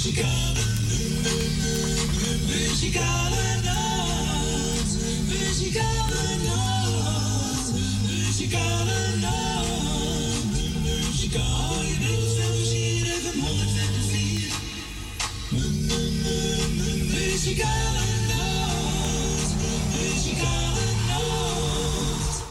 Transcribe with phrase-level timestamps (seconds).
[0.00, 0.64] Muzikale,
[2.46, 4.92] muzikale nacht.
[5.28, 7.72] Muzikale nacht.
[8.06, 10.52] Muzikale nacht.
[10.82, 11.98] Muzikale
[17.12, 19.54] Muzikale nacht.
[19.92, 22.42] Muzikale nacht.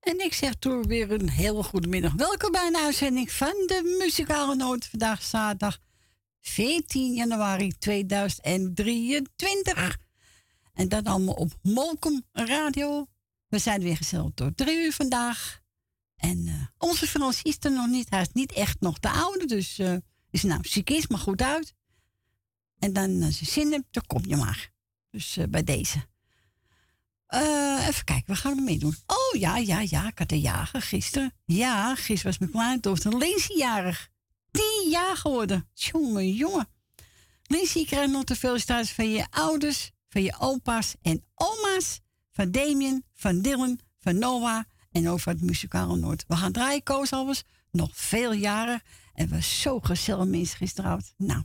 [0.00, 2.12] En ik zeg toen weer een hele goede middag.
[2.12, 4.86] Welkom bij een uitzending van de Muzikale Noot.
[4.86, 5.78] Vandaag zaterdag
[6.48, 9.98] 14 januari 2023.
[10.74, 13.06] En dat allemaal op Molkom Radio.
[13.48, 15.60] We zijn weer gezellig tot drie uur vandaag.
[16.16, 18.10] En eh, onze Frans is er nog niet.
[18.10, 19.46] Hij is niet echt nog te oude.
[19.46, 19.96] Dus eh
[20.30, 21.74] is nou ziek is, maar goed uit.
[22.78, 24.72] En dan als je zin dan kom je maar.
[25.10, 26.06] Dus eh, bij deze.
[27.26, 28.96] Eh, even kijken, we gaan er mee doen.
[29.06, 31.34] Oh ja, ja, ja, ik had een jager gisteren.
[31.44, 34.10] Ja, gisteren was mijn kleindochter Lindsay jarig.
[34.56, 35.68] Tien jaar geworden.
[35.74, 36.68] Jongen, jongen.
[37.42, 42.00] Lindsay krijgt nog veel status van je ouders, van je opa's en oma's.
[42.30, 46.24] Van Damien, van Dylan, van Noah en over het muzikale Noord.
[46.28, 47.42] We gaan draaien, Koos Albers.
[47.70, 48.82] Nog veel jaren.
[49.14, 51.14] En we zo gezellig mensen gisteravond.
[51.16, 51.42] Nou,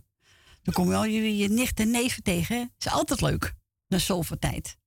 [0.63, 2.55] dan kom je al jullie je nicht en neven tegen.
[2.55, 2.65] hè?
[2.79, 3.53] Is altijd leuk.
[3.87, 4.77] Na zoveel tijd.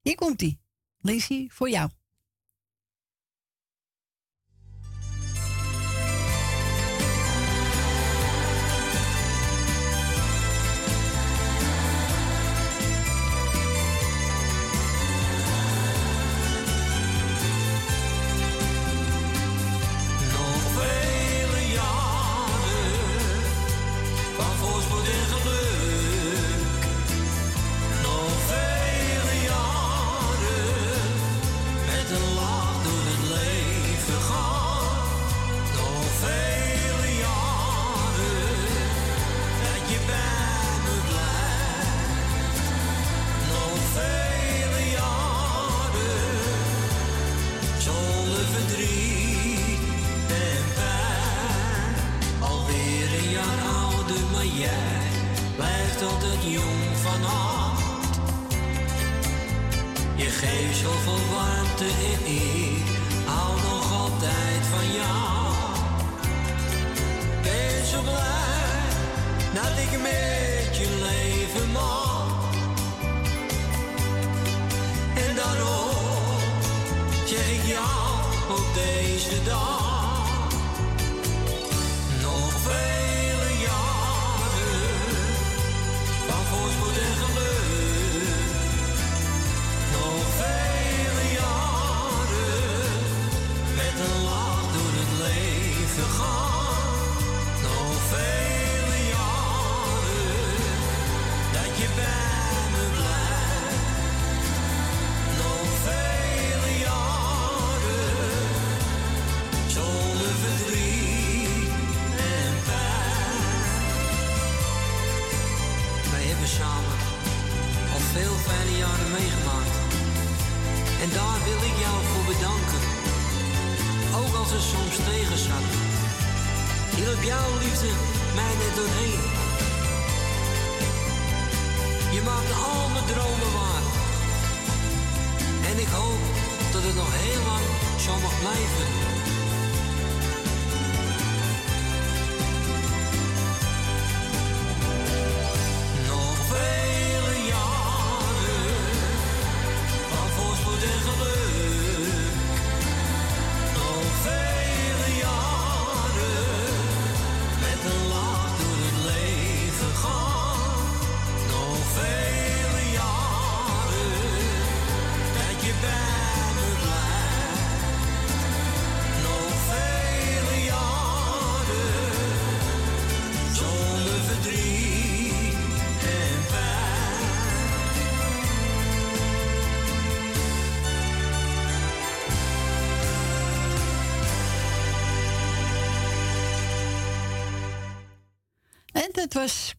[0.00, 0.60] Hier komt ie.
[1.00, 1.90] Lindsay, voor jou.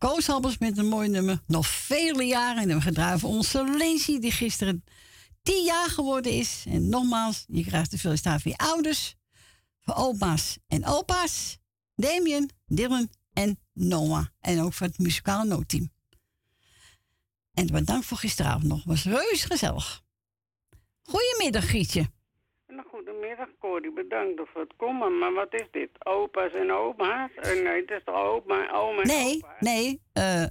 [0.05, 1.43] Koos Albers met een mooi nummer.
[1.47, 2.69] Nog vele jaren.
[2.69, 4.83] En we gaan draaien voor onze Lindsay, die gisteren
[5.41, 6.63] tien jaar geworden is.
[6.67, 9.15] En nogmaals, je krijgt de felicitatie van je ouders,
[9.81, 11.57] voor opa's en opa's,
[11.95, 14.25] Damien, Dylan en Noah.
[14.39, 15.91] En ook voor het muzikale noodteam.
[17.53, 18.83] En bedankt voor gisteravond nog.
[18.83, 20.03] Was reuze gezellig.
[21.01, 22.09] Goedemiddag, Gietje.
[23.65, 23.91] Corrie.
[23.93, 25.17] Bedankt voor het komen.
[25.17, 25.89] Maar wat is dit?
[26.05, 27.29] Opa's en oma's?
[27.35, 29.59] Uh, nee, het is toch oma, oma en Nee, opa's?
[29.59, 30.01] nee.
[30.13, 30.45] eh,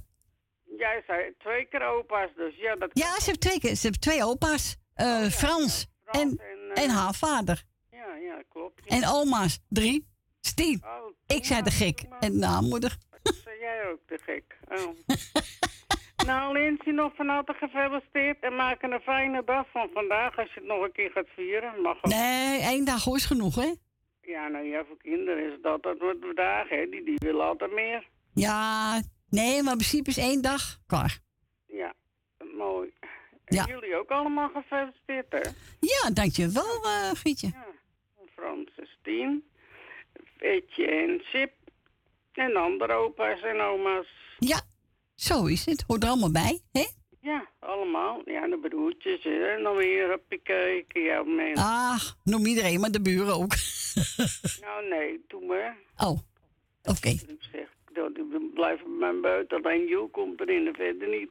[0.77, 4.01] Jij zei twee keer opa's, dus ja, dat ja, ze heeft twee, keer- ze heeft
[4.01, 4.75] twee opa's.
[4.93, 7.63] Eh, Oh, ja, Frans ja, Frans en, en, eh, en haar vader.
[7.91, 8.81] Ja, ja, klopt.
[8.85, 8.95] ja.
[8.95, 10.07] En oma's, drie.
[10.41, 10.81] Stien.
[10.85, 12.03] Oh, Ik zei de gek.
[12.19, 12.97] En namoeder.
[13.43, 14.57] Zei jij ook de gek?
[14.69, 14.89] Oh.
[16.25, 18.37] nou, Lindsay, nog van harte gefeliciteerd.
[18.39, 21.27] En maak er een fijne dag van vandaag als je het nog een keer gaat
[21.35, 21.81] vieren.
[21.81, 22.11] Mag ook.
[22.11, 23.73] Nee, één dag is genoeg, hè?
[24.21, 26.89] Ja, nou ja, voor kinderen is het altijd wat dagen, hè.
[26.89, 28.07] Die, die willen altijd meer.
[28.33, 28.93] Ja,
[29.29, 31.19] nee, maar in principe is één dag klaar.
[31.67, 31.93] Ja,
[32.57, 32.93] mooi.
[33.45, 33.65] En Ja.
[33.67, 35.39] jullie ook allemaal gefeliciteerd, hè?
[35.79, 37.47] Ja, dankjewel, eh Gietje.
[37.53, 37.65] Ja.
[38.35, 39.43] Frans is tien.
[40.37, 41.51] Etje en Sip.
[42.33, 44.07] En andere opa's en oma's.
[44.39, 44.61] Ja,
[45.15, 45.83] zo is het.
[45.87, 46.85] Hoort er allemaal bij, hè?
[47.21, 48.21] Ja, allemaal.
[48.25, 49.45] Ja, de broertjes hè.
[49.55, 51.01] en dan weer op je kijken.
[51.01, 51.65] Ja, mensen.
[51.65, 53.53] Ach, noem iedereen, maar de buren ook.
[54.61, 55.77] Nou, nee, doe maar.
[55.97, 56.19] Oh,
[56.83, 57.07] oké.
[57.09, 59.57] Ik zeg, dat die blijven bij mijn buiten.
[59.63, 61.29] Alleen Joe komt erin en verder niet.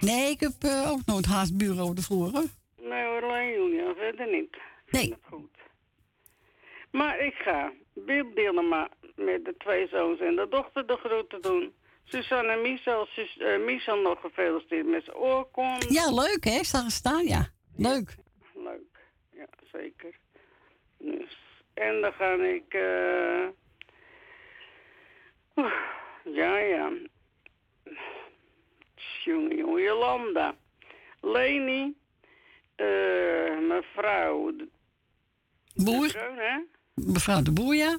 [0.00, 2.44] Nee, ik heb eh, ook nooit haast buren over de vloer, hoor.
[2.80, 4.54] Nee hoor, alleen Julia, verder niet.
[4.86, 5.14] Ik Nee.
[5.22, 5.50] goed.
[6.90, 11.72] Maar ik ga Bill Dillema met de twee zoons en de dochter de groeten doen.
[12.04, 15.86] Suzanne en Michel, Sus, Michel nog gefeliciteerd met zijn oorkonde.
[15.88, 16.64] Ja, leuk, hè?
[16.64, 17.48] Zag staan, ja.
[17.76, 18.16] Leuk.
[18.54, 18.98] Leuk,
[19.32, 20.14] ja, zeker.
[20.98, 21.38] Dus,
[21.74, 22.74] en dan ga ik...
[22.74, 23.48] eh
[25.56, 25.72] oeh,
[26.24, 26.92] ja, ja.
[29.24, 30.54] Jongen, jongen, Jolanda.
[31.20, 31.94] Leni.
[32.76, 34.68] eh mevrouw de,
[35.74, 36.58] de Boer, Bruin, hè?
[36.94, 37.98] mevrouw de Boer, ja?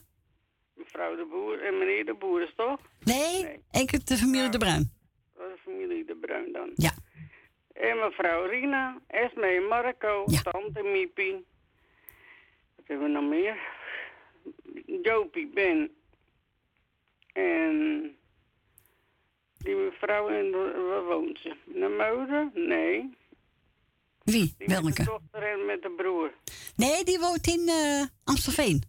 [0.93, 2.79] Mevrouw de Boer en meneer de Boer is toch?
[3.03, 3.59] Nee, Nee.
[3.83, 4.91] ik heb de familie de Bruin.
[5.37, 6.71] Is familie de Bruin dan.
[6.75, 6.91] Ja.
[7.73, 10.41] En mevrouw Rina, Esme en Marco, Ja.
[10.41, 11.45] tante Miepie.
[12.75, 13.57] Wat hebben we nog meer?
[15.03, 15.91] Jopie, Ben.
[17.33, 18.15] En
[19.57, 21.55] die mevrouw, in de, waar woont ze?
[21.65, 22.51] De moeder?
[22.67, 23.17] Nee.
[24.23, 24.55] Wie?
[24.57, 25.03] Die met de Welke?
[25.03, 26.33] dochter en met de broer.
[26.75, 28.83] Nee, die woont in eh Amstelveen.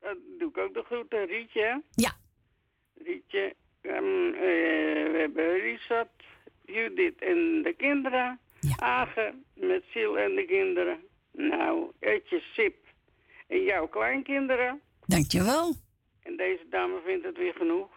[0.00, 1.26] Dat doe ik ook de groeten.
[1.26, 1.82] Rietje?
[1.94, 2.12] Ja.
[3.04, 3.54] Rietje.
[3.80, 3.94] ehm,
[4.34, 6.24] eh, we hebben Richard,
[6.64, 8.38] Judith en de kinderen.
[8.60, 8.76] Ja.
[8.76, 10.98] Agen met Sil en de kinderen.
[11.32, 12.76] Nou, Etje, Sip
[13.46, 14.80] en jouw kleinkinderen.
[15.06, 15.74] Dankjewel.
[16.22, 17.90] En deze dame vindt het weer genoeg.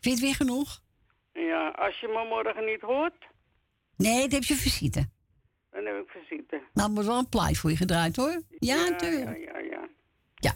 [0.00, 0.80] je het weer genoeg?
[1.32, 3.28] En ja, als je me morgen niet hoort,
[3.96, 5.08] Nee, dat heb je visite.
[5.70, 6.60] dan heb ik visite.
[6.74, 8.42] Nou, moet wel een plaat voor je gedraaid, hoor.
[8.58, 9.44] Ja, ja, natuurlijk.
[9.44, 9.88] ja, ja.
[10.34, 10.52] Ja.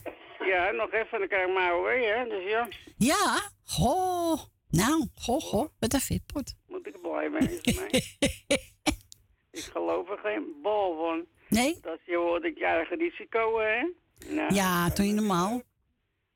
[0.47, 2.29] Ja, nog even, dan krijg ik maar hè.
[2.29, 4.39] Dus ja, Ja, goh.
[4.71, 5.69] Nou, goh, goh.
[5.79, 6.55] Met een fitpot.
[6.69, 7.89] moet ik blij mee zijn.
[9.59, 11.27] ik geloof er geen bal van.
[11.49, 11.79] Nee?
[11.81, 13.93] Dat je hoort ik je eigen risico, hè?
[14.29, 15.63] Nou, Ja, toch niet normaal?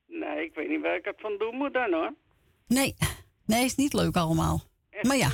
[0.07, 2.15] Nee, ik weet niet waar ik het van doen moet dan, hoor.
[2.67, 2.95] Nee.
[3.47, 4.61] Nee, is niet leuk allemaal.
[4.91, 5.31] Echt Maar ja.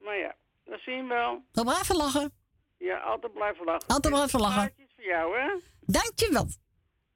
[0.00, 0.34] Maar ja,
[0.64, 1.44] dat zien we wel.
[1.52, 2.32] dan blijven lachen.
[2.78, 3.88] Ja, altijd blijven lachen.
[3.88, 4.72] Altijd blijven lachen.
[4.74, 5.48] Plaatjes voor jou, hè?
[5.80, 6.46] Dankjewel.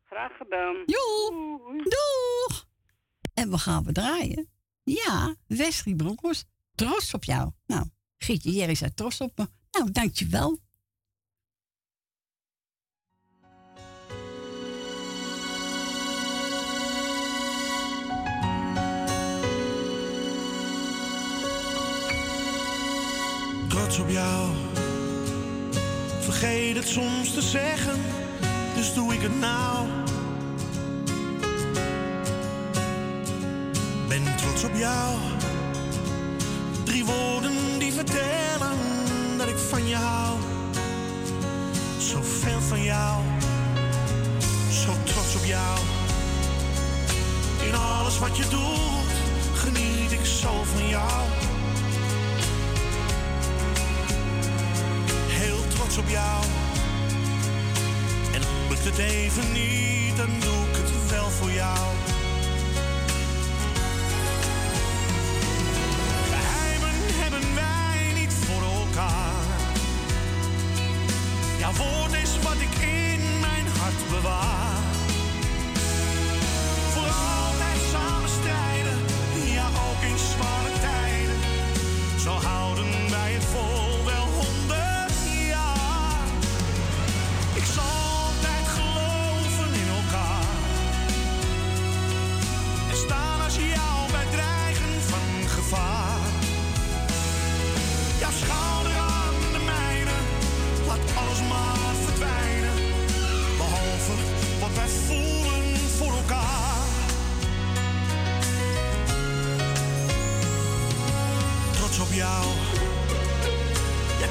[0.07, 0.83] Graag gedaan.
[0.87, 1.83] Joe.
[1.83, 2.67] Doeg.
[3.35, 4.49] En we gaan we draaien.
[4.83, 6.47] Ja, Wesley Bronkhorst.
[6.75, 7.51] Trots op jou.
[7.67, 7.85] Nou,
[8.19, 9.47] Gietje Jerry zei trots op me.
[9.71, 10.65] Nou, dankjewel.
[23.87, 24.55] trots op jou.
[26.21, 28.01] Vergeet het soms te zeggen,
[28.77, 29.87] dus doe ik het nou.
[34.09, 35.15] Ben trots op jou.
[36.85, 38.79] Drie woorden die vertellen
[39.39, 40.39] dat ik van je hou.
[41.99, 43.23] Zoveel van jou,
[44.71, 45.79] zo trots op jou.
[47.69, 49.15] In alles wat je doet,
[49.55, 51.23] geniet ik zo van jou.
[55.29, 56.66] heel trots op jou.
[58.87, 61.87] Het even niet, dan doe ik het wel voor jou.
[66.31, 69.45] Geheimen hebben wij niet voor elkaar.
[71.59, 74.76] Jouw woord is wat ik in mijn hart bewaar.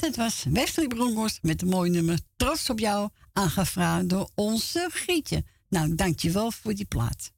[0.00, 5.44] Het was Wesley Bronkhorst met een mooi nummer Trots op jou, aangevraagd door onze Grietje.
[5.68, 7.32] Nou, dankjewel voor die plaat.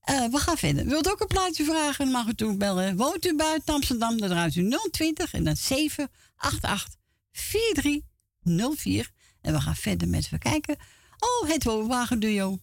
[0.00, 0.86] Eh, we gaan verder.
[0.86, 2.04] Wilt u ook een plaatje vragen?
[2.04, 2.96] Dan mag u toen bellen.
[2.96, 4.18] Woont u buiten Amsterdam?
[4.18, 6.96] Dan draait u 020 en dan 788
[7.32, 9.10] 4304.
[9.40, 10.76] En we gaan verder met even kijken.
[11.18, 12.58] Oh, het Woonwagen Duo.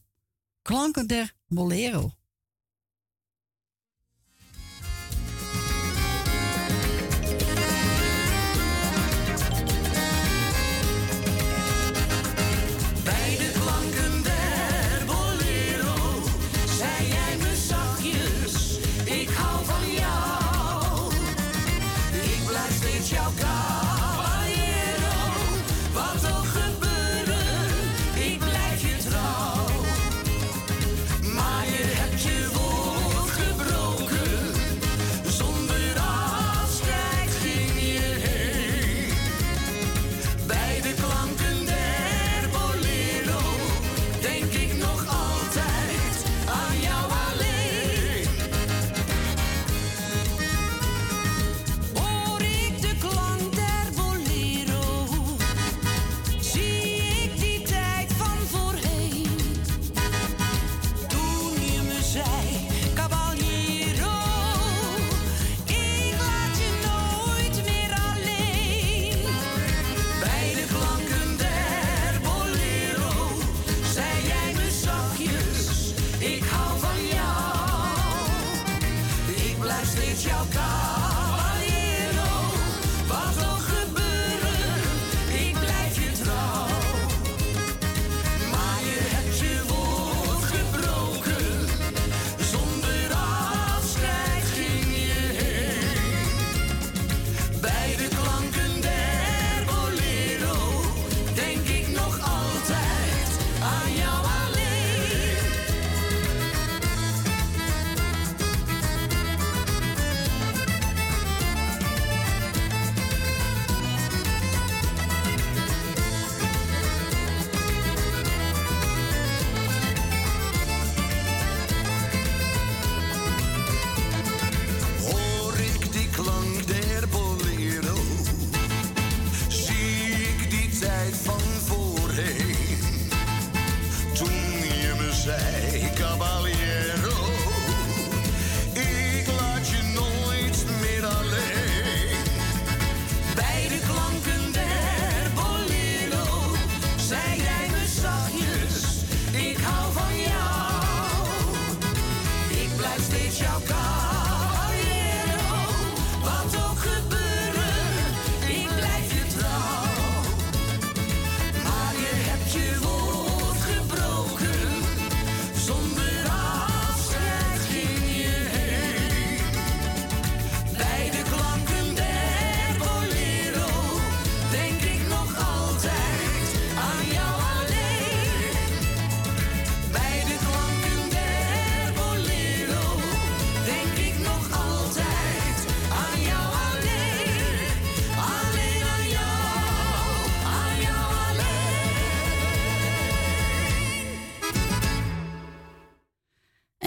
[0.61, 2.13] Klanken der Bolero.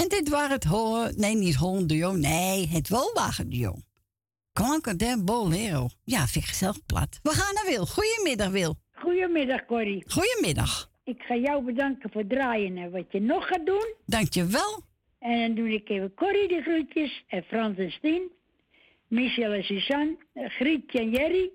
[0.09, 1.09] Dit waren het Hol...
[1.17, 2.13] Nee, niet Holland duo.
[2.13, 3.75] Nee, het Wolwagen duo.
[4.53, 5.89] Klanken der Bolero.
[6.05, 7.19] Ja, vind ik gezellig plat.
[7.23, 7.87] We gaan naar Wil.
[7.87, 8.77] Goedemiddag, Wil.
[8.93, 10.05] Goedemiddag, Corrie.
[10.07, 10.91] Goedemiddag.
[11.05, 13.95] Ik ga jou bedanken voor het draaien en wat je nog gaat doen.
[14.07, 14.83] Dankjewel.
[15.19, 18.31] En dan doe ik even Corrie de groetjes en Frans en Stien.
[19.09, 21.51] Michel en Suzanne, eh, Grietje en Jerry.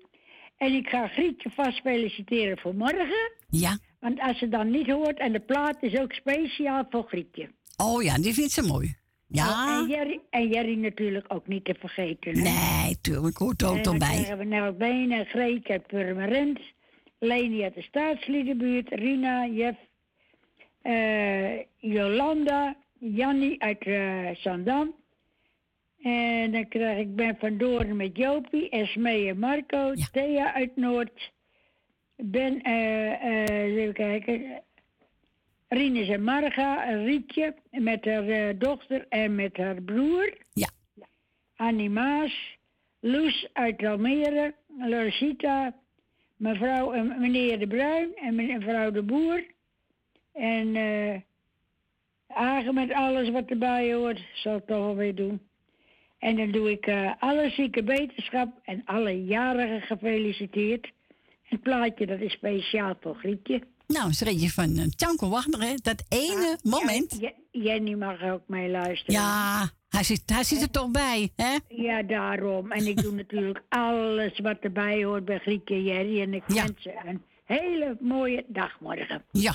[0.56, 3.32] En ik ga Grietje vast feliciteren voor morgen.
[3.48, 3.78] Ja.
[4.00, 7.50] Want als ze dan niet hoort, en de plaat is ook speciaal voor Grietje.
[7.76, 8.96] Oh ja, die vindt ze mooi.
[9.26, 9.78] Ja.
[9.78, 12.38] En, Jerry, en Jerry natuurlijk ook niet te vergeten.
[12.38, 12.42] hè.
[12.42, 14.08] Nee, tuurlijk hoort ook dan bij.
[14.08, 16.60] krijgen we Nel Been en Greek uit Purmerend.
[17.18, 18.88] Leni uit de Staatsliedenbuurt.
[18.88, 19.78] Rina, Jeff,
[20.82, 24.94] eh, Jolanda, Jannie uit eh Zandam.
[26.02, 31.32] En dan krijg ik Ben van Doorn met Jopie, Esmee en Marco, Thea uit Noord.
[32.16, 34.62] Ben, eh, eh, even kijken.
[35.72, 40.36] Rinus en Marga, Rietje met haar eh, dochter en met haar broer.
[40.52, 40.68] Ja.
[41.56, 42.56] Annie Maas,
[43.00, 45.74] Loes uit Almere, Lorcita,
[46.36, 49.44] mevrouw en meneer De Bruin en mevrouw De Boer.
[50.32, 51.20] En eh
[52.34, 55.40] Agen met alles wat erbij hoort, zal ik toch wel weer doen.
[56.18, 60.92] En dan doe ik eh, alle zieke beterschap en alle jarigen gefeliciteerd.
[61.42, 63.62] Het plaatje dat is speciaal voor Grietje.
[63.86, 65.74] Nou, een streetje van uh, Tjanko Wagner, hè.
[65.82, 67.16] Dat ene moment.
[67.20, 69.20] Ja, Jenny mag ook mee luisteren.
[69.20, 71.58] Ja, hij zit, hij zit er toch bij, hè?
[71.68, 72.72] Ja, daarom.
[72.72, 76.20] En ik doe natuurlijk alles wat erbij hoort bij Grietje en Jerry.
[76.20, 79.24] En ik wens ze een hele mooie dag morgen.
[79.30, 79.54] Ja,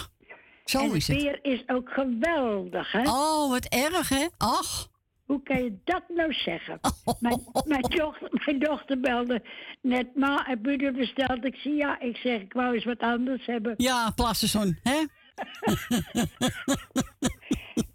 [0.65, 1.25] zo en is het het.
[1.25, 3.01] weer is ook geweldig, hè?
[3.01, 4.25] Oh, wat erg, hè?
[4.37, 4.87] Ach.
[5.27, 6.79] Hoe kan je dat nou zeggen?
[7.19, 9.41] Mijn, mijn, dochter, mijn dochter belde
[9.81, 11.45] net ma, heb u er besteld?
[11.45, 13.73] Ik zie ja, ik zeg, ik wou eens wat anders hebben.
[13.77, 14.95] Ja, Plassenson, hè?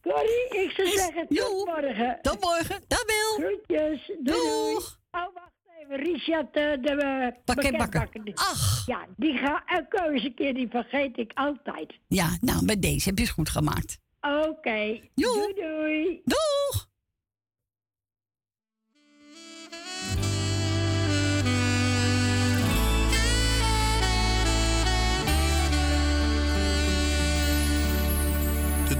[0.03, 2.19] Corrie, ik zou zeggen, tot morgen.
[2.23, 3.47] Tot morgen, dat wil.
[3.47, 4.75] Groetjes, doei, doei.
[5.11, 8.09] Oh, wacht even, Richard, eh, de uh, Pakketbakker.
[8.35, 8.87] Ach.
[8.87, 11.93] Ja, die ga eens een keer, die vergeet ik altijd.
[12.09, 13.99] Ja, nou, bij deze heb je het goed gemaakt.
[14.21, 16.21] Oké, doei doei.
[16.25, 16.91] Doeg!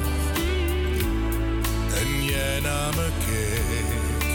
[2.01, 4.27] en jij naar me keek.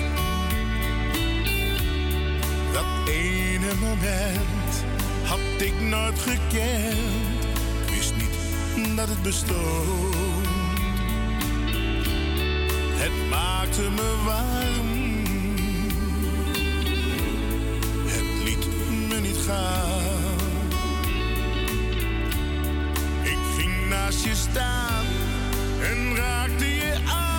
[2.73, 4.85] Dat ene moment
[5.25, 7.45] had ik nooit gekend.
[7.87, 10.15] Ik wist niet dat het bestond.
[13.03, 14.91] Het maakte me warm.
[18.07, 18.67] Het liet
[19.09, 20.20] me niet gaan.
[24.11, 25.05] Naast je staan
[25.83, 27.30] en raakte je aan.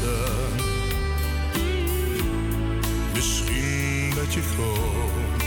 [0.00, 0.46] Te.
[3.14, 5.42] Misschien dat je komt.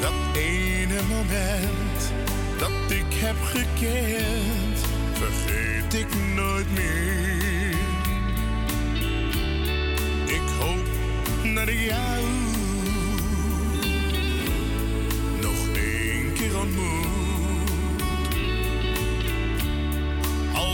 [0.00, 2.12] Dat ene moment
[2.58, 4.78] dat ik heb gekend,
[5.12, 7.76] vergeet ik nooit meer.
[10.24, 10.86] Ik hoop
[11.54, 12.24] dat ik jou
[15.40, 16.97] nog één keer ontmoet.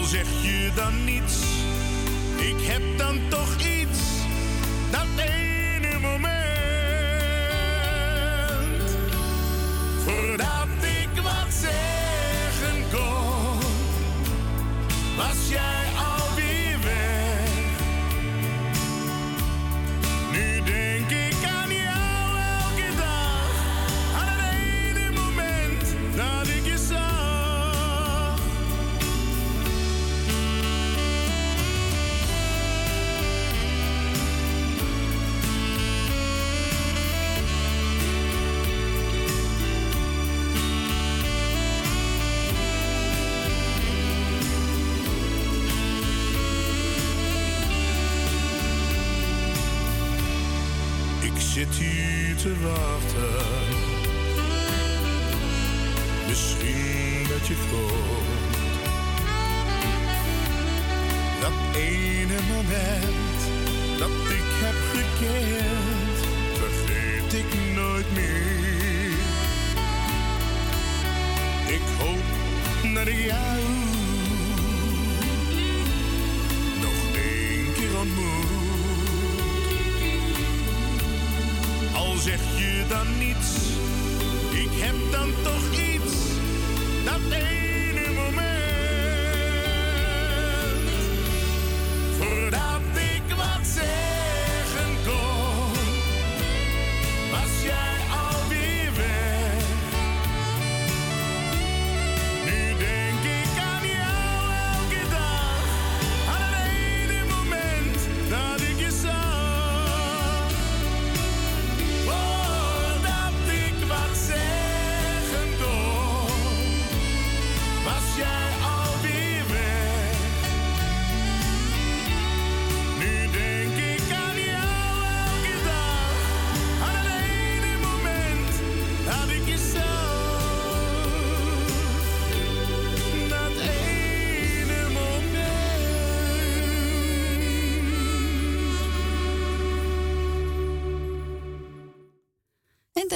[0.06, 1.42] Zeg je dan niets,
[2.36, 3.83] ik heb dan toch iets.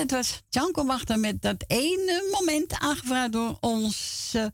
[0.09, 4.53] Dat was Janko Wachter met dat ene moment aangevraagd door onze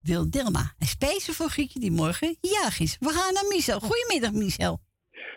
[0.00, 0.74] Wil Dilma.
[0.78, 2.96] En speciaal voor Grietje die morgen jarig is.
[3.00, 3.80] We gaan naar Michel.
[3.80, 4.80] Goedemiddag Michel.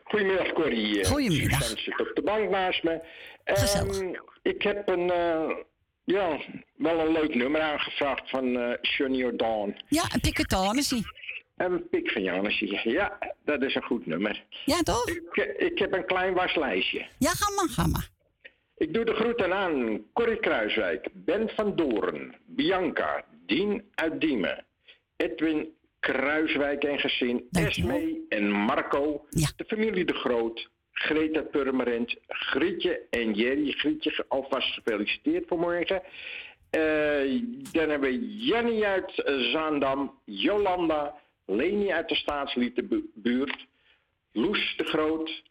[0.03, 1.01] Goedemiddag Corrie.
[1.01, 1.63] Eh, Goedemiddag.
[1.63, 3.03] Zit op de bank naast me.
[3.43, 5.49] Ehm, ik heb een, eh,
[6.03, 6.39] ja,
[6.75, 9.75] wel een leuk nummer aangevraagd van eh Johnny.
[9.87, 11.05] Ja, een piketanissie.
[11.55, 12.89] En Pik van Janissie.
[12.89, 14.45] Ja, dat is een goed nummer.
[14.65, 15.07] Ja, toch?
[15.07, 17.05] Ik, ik heb een klein waslijstje.
[17.17, 18.13] Ja, ga maar, ga maar.
[18.77, 24.65] Ik doe de groeten aan Corrie Kruiswijk, Ben van Doorn, Bianca, Dien uit Diemen,
[25.15, 27.47] Edwin Kruiswijk en gezin.
[27.51, 29.47] Esme en Marco, Ja.
[29.55, 33.71] de familie De Groot, Greta Purmerend, Grietje en Jerry.
[33.71, 36.01] Grietje alvast gefeliciteerd voor morgen.
[36.69, 39.11] Eh, dan hebben we Jannie uit
[39.51, 43.65] Zaandam, Jolanda, Leni uit de staatsliedenbuurt,
[44.31, 45.43] Loes de Groot,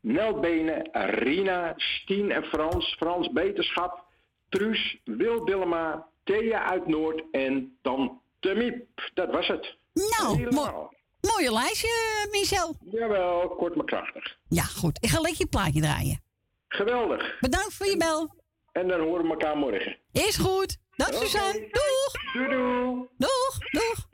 [0.00, 4.04] Nel Benen, Rina, Stien en Frans, Frans Beterschap,
[4.48, 8.86] Truus, Wil Dillema, Thea uit Noord en Tante Miep.
[9.14, 9.76] Dat was het.
[9.92, 10.94] Nou, mo Helemaal.
[11.20, 12.74] mooie lijstje, Michel.
[12.90, 14.36] Jawel, kort maar krachtig.
[14.48, 14.98] Ja, goed.
[15.00, 16.22] Ik ga lekker je plaatje draaien.
[16.68, 17.38] Geweldig.
[17.40, 18.34] Bedankt voor je bel.
[18.72, 19.98] En dan horen we elkaar morgen.
[20.12, 20.78] Is goed.
[20.96, 21.58] Dag Suzanne.
[21.60, 22.32] Doeg.
[22.32, 23.06] Doei doei.
[23.16, 23.58] Doeg.
[23.70, 24.06] Doeg.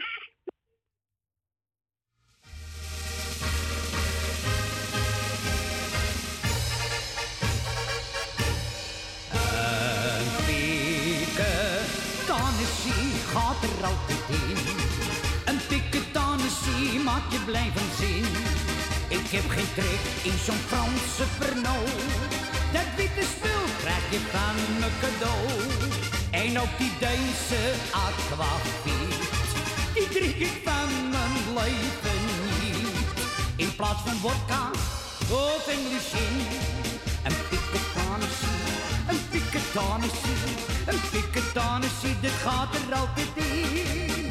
[13.85, 14.57] Er altijd in.
[15.45, 18.25] Een maakt je blij van zin.
[19.09, 21.91] Ik heb geen trek in zo'n Franse Pernod.
[22.73, 25.47] Dat witte spul krijg je van me cadeau.
[26.31, 27.63] En ook die Deense
[28.07, 29.15] aquavit,
[29.95, 32.23] die drink ik van mijn leven
[32.61, 32.89] niet.
[33.57, 34.71] In plaats van vodka
[35.31, 36.37] of English gin.
[37.27, 38.63] Een piketanissie,
[39.11, 44.29] een piketanissie, een piketanissie, dit gaat er altijd in.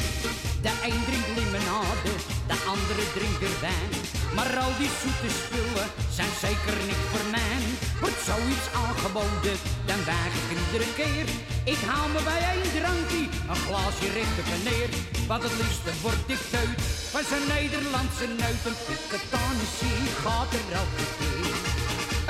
[0.66, 2.12] De een drinkt limonade,
[2.52, 3.92] de andere drinkt er wijn.
[4.36, 5.88] Maar al die zoete spullen
[6.18, 7.62] zijn zeker niet voor mij.
[8.02, 9.58] Wordt zoiets aangeboden,
[9.90, 11.28] dan weig ik iedere keer.
[11.74, 14.90] Ik haal me bij één drankje, een glaasje recht op en neer.
[15.30, 16.80] Want het liefste word ik teut
[17.14, 18.64] van zo'n Nederlandse neut.
[18.70, 21.52] Een piketanissie gaat er altijd in.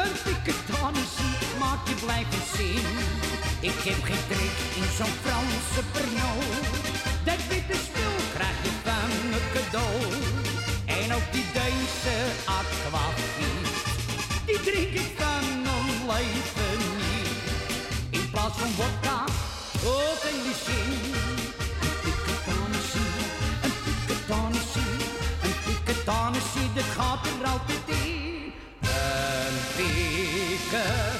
[0.03, 2.87] Een piketanissie maakt je blijven zin.
[3.63, 6.71] Ik heb geen trek in zo'n Franse Pernod.
[7.27, 9.97] Dat witte spul krijg je van me cadeau.
[10.99, 12.17] En ook die Deense
[12.59, 13.65] aquavit,
[14.45, 18.19] die drink ik van mijn leven niet.
[18.19, 19.19] In plaats van vodka
[19.97, 20.91] of English gin.
[21.83, 23.13] Een piketanissie,
[23.65, 24.95] een piketanissie,
[25.45, 28.53] een piketanissie, dat gaat er altijd in.
[28.81, 31.12] Een piketanissie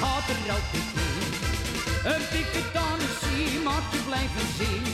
[0.00, 1.16] gaat er altijd in.
[2.12, 4.84] Een piketanissie maakt je blijven zin.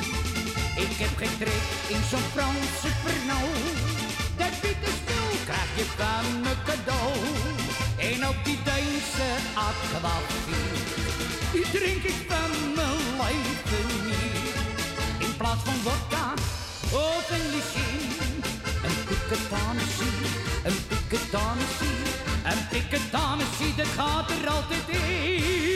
[0.85, 1.65] Ik heb geen trek
[1.95, 4.03] in zo'n Franse Pernod.
[4.41, 7.13] Dat spul krijg je van me cadeau.
[8.11, 9.31] En ook die Deense
[9.69, 10.87] aquavit,
[11.53, 14.55] die drink ik van mijn leven niet.
[15.27, 16.27] In plaats van vodka
[16.93, 18.43] of English gin.
[18.87, 20.19] Een piketanissie,
[20.69, 21.99] een piketanissie,
[22.55, 25.73] een piketanissie, dat gaat er altijd in.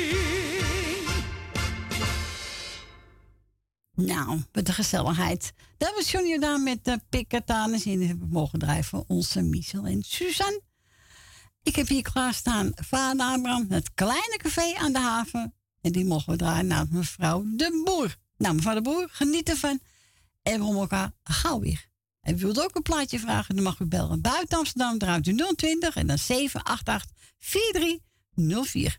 [3.94, 5.52] Nou, met de gezelligheid.
[5.76, 9.04] Dat was Johnny Jordaan met de Piketanes in hebben mogen drijven.
[9.06, 10.62] Onze Michel en Suzanne.
[11.62, 15.54] Ik heb hier klaarstaan Vader Abraham, het kleine café aan de haven.
[15.80, 18.16] En die mogen we draaien naar mevrouw De Boer.
[18.36, 19.80] Nou, mevrouw De Boer, geniet ervan.
[20.42, 21.87] En we elkaar gauw weer.
[22.28, 24.20] En wilt ook een plaatje vragen, dan mag u bellen.
[24.20, 28.98] Buiten Amsterdam draait u 020 en dan 788 4304.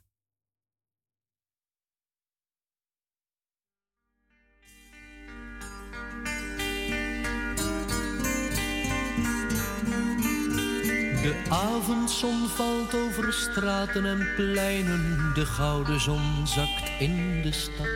[11.22, 17.88] De avondzon valt over straten en pleinen, de gouden zon zakt in de stad.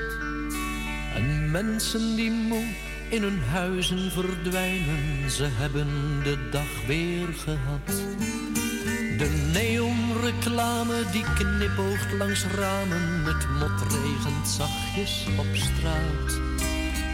[1.15, 5.87] En mensen die moe in hun huizen verdwijnen, ze hebben
[6.23, 7.87] de dag weer gehad.
[9.17, 16.41] De neonreclame die knipoogt langs ramen, het mot regent zachtjes op straat.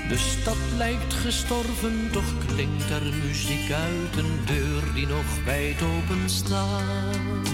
[0.09, 6.29] De stad lijkt gestorven, toch klinkt er muziek uit een deur die nog wijd open
[6.29, 7.49] staat.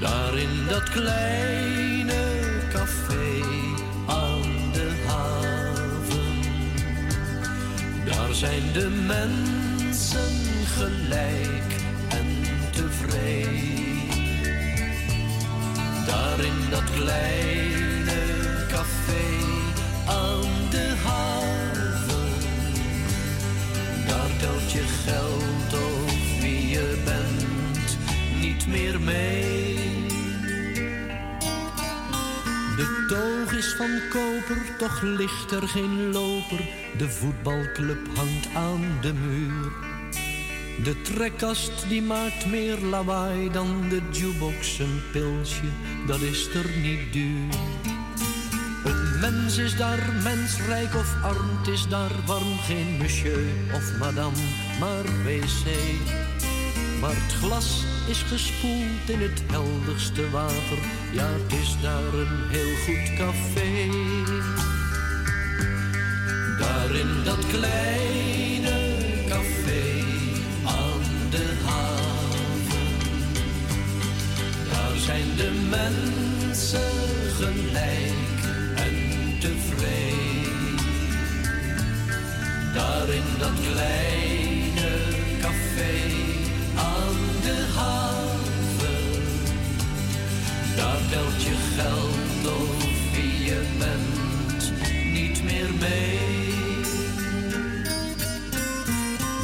[0.00, 2.22] Daar in dat kleine
[2.72, 3.55] café
[8.36, 10.32] zijn de mensen
[10.66, 11.72] gelijk
[12.08, 12.26] en
[12.70, 14.08] tevreden.
[16.06, 18.20] Daar in dat kleine
[18.68, 19.26] café
[20.06, 22.32] aan de haven.
[24.06, 27.98] Daar telt je geld of wie je bent
[28.40, 29.74] niet meer mee.
[32.76, 36.68] De toog is van koper, toch ligt er geen loper.
[36.98, 39.72] De voetbalclub hangt aan de muur.
[40.84, 44.78] De trekkast die maakt meer lawaai dan de jukebox.
[44.78, 45.68] Een pilsje,
[46.06, 47.54] dat is er niet duur.
[48.84, 52.58] Een mens is daar mensrijk of arm, het is daar warm.
[52.58, 54.36] Geen monsieur of madame,
[54.80, 55.64] maar wc.
[57.00, 60.78] Maar het glas is gespoeld in het helderste water.
[61.12, 63.90] Ja, het is daar een heel goed café.
[66.58, 68.96] Daar in dat kleine
[69.28, 70.04] café
[70.64, 72.88] aan de haven.
[74.70, 76.92] Daar zijn de mensen
[77.36, 78.40] gelijk
[78.74, 78.94] en
[79.40, 80.76] tevreden.
[82.74, 84.90] Daar in dat kleine
[85.40, 86.25] café
[87.46, 89.22] de haven.
[90.76, 94.72] Daar telt je geld of wie je bent
[95.12, 96.18] niet meer mee.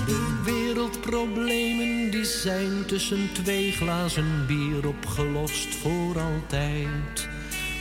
[0.06, 7.28] De wereldproblemen die zijn tussen twee glazen bier opgelost voor altijd.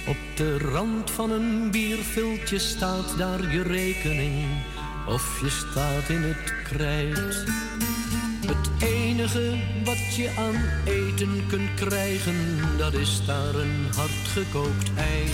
[0.08, 4.46] Op de rand van een bierviltje staat daar je rekening
[5.08, 7.46] of je staat in het krijt.
[8.52, 12.36] Het enige wat je aan eten kunt krijgen,
[12.78, 15.30] dat is daar een hardgekookt ei.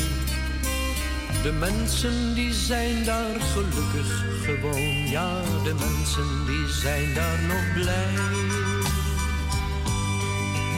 [1.43, 8.15] De mensen die zijn daar gelukkig gewoon, ja, de mensen die zijn daar nog blij.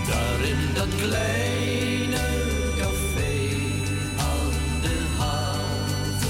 [0.08, 2.28] Daar in dat kleine
[2.78, 3.34] café
[4.18, 6.30] aan de haven,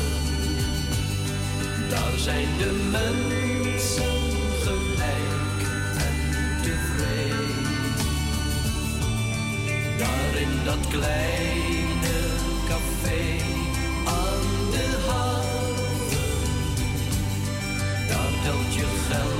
[1.89, 3.48] daar zijn de mensen
[9.99, 12.19] Daar in dat kleine
[12.67, 13.43] café
[14.05, 16.29] aan de haven,
[18.07, 19.38] daar telt je geld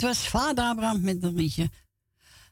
[0.00, 1.70] Dat was vader Abraham met een liedje.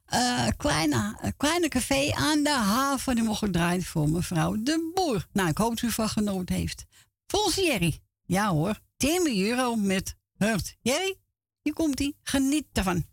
[0.04, 3.14] Eh, kleine, eh, kleine café aan de haven.
[3.14, 5.26] Die mocht ik draaien voor mevrouw de Boer.
[5.32, 6.84] Nou, ik hoop dat u van genoten heeft.
[7.26, 7.98] Volgens Jerry.
[8.24, 8.80] Ja hoor.
[8.96, 10.76] 10 euro met Hurt.
[10.80, 11.16] Jerry,
[11.62, 12.14] hier komt hij.
[12.22, 13.06] Geniet ervan.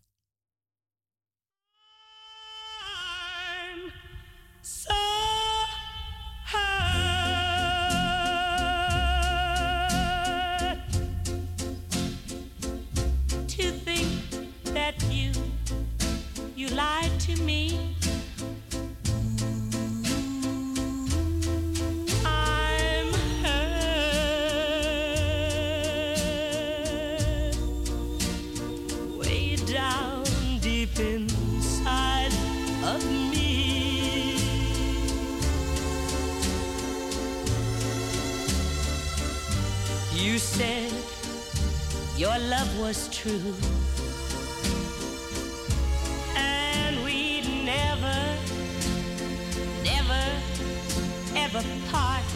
[42.17, 43.53] your love was true.
[46.35, 48.37] And we'd never,
[49.83, 50.23] never,
[51.35, 52.34] ever part.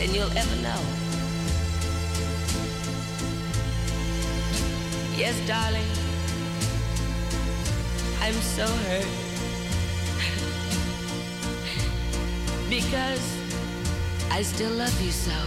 [0.00, 0.80] than you'll ever know.
[5.14, 5.84] Yes, darling,
[8.22, 9.04] I'm so hurt.
[12.70, 13.36] because
[14.30, 15.38] I still love you so.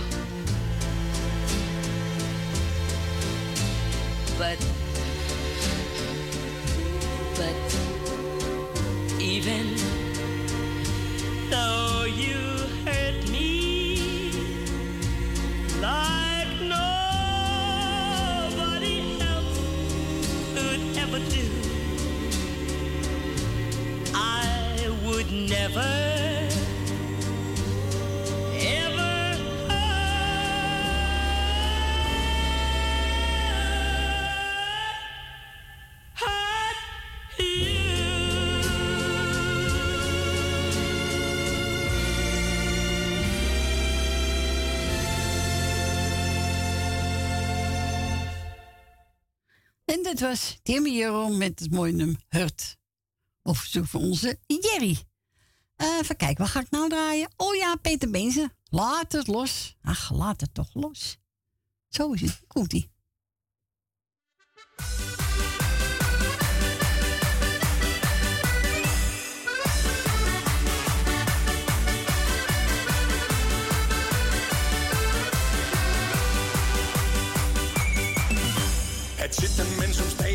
[4.38, 4.60] But
[50.14, 52.78] het was Tim Jeroen met het mooie nummer Hurt.
[53.44, 54.98] Of zo voor onze Jerry.
[55.76, 57.34] Eh, even kijken, wat ga ik nou draaien?
[57.38, 58.52] Oh ja, Peter Beense.
[58.64, 59.78] Laat het los.
[59.82, 61.18] Ach, laat het toch los.
[61.88, 62.42] Zo is het.
[62.48, 62.93] Komt-ie.
[79.40, 80.33] Shit, een mens om steeds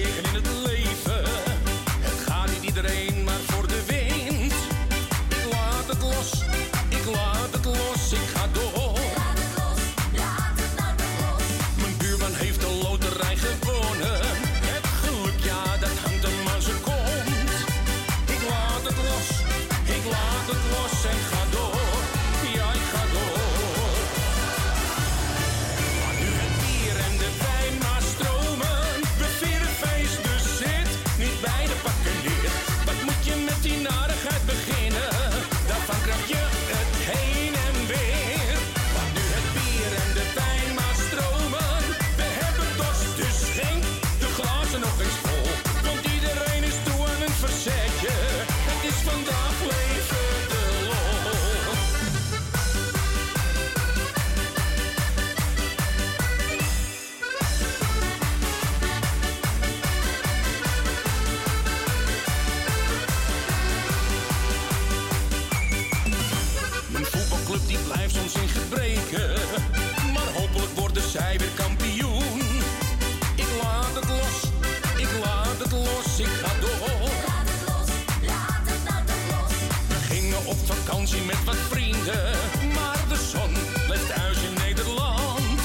[82.74, 83.52] maar de zon
[83.86, 85.60] blijft thuis in Nederland.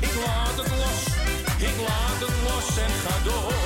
[0.00, 1.02] Ik laat het los,
[1.58, 3.63] ik laat het los en ga door.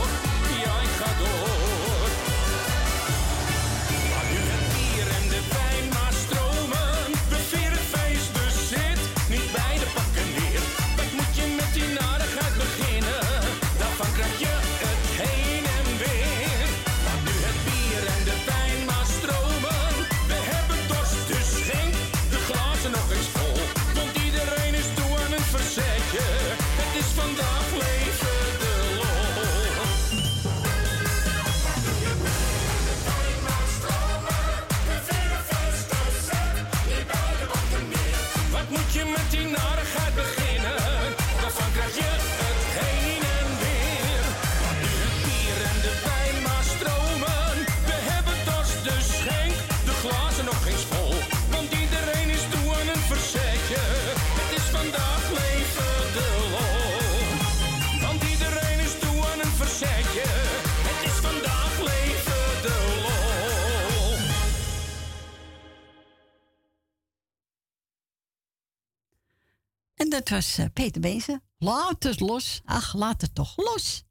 [70.18, 71.42] Dat was eh, Peter Bezen.
[71.58, 72.60] Laat het los.
[72.64, 74.04] Ach, laat het toch los.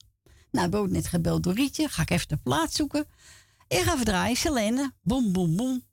[0.52, 1.90] Nou, ik net gebeld door Rietje.
[1.90, 3.08] Ga ik even de plaats zoeken.
[3.68, 4.38] Ik ga verdraaien.
[4.38, 4.94] Selene.
[5.02, 5.84] Boom, boom, boom.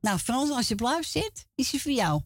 [0.00, 2.22] Nou, Frans, als je blauw zit, is hij voor jou.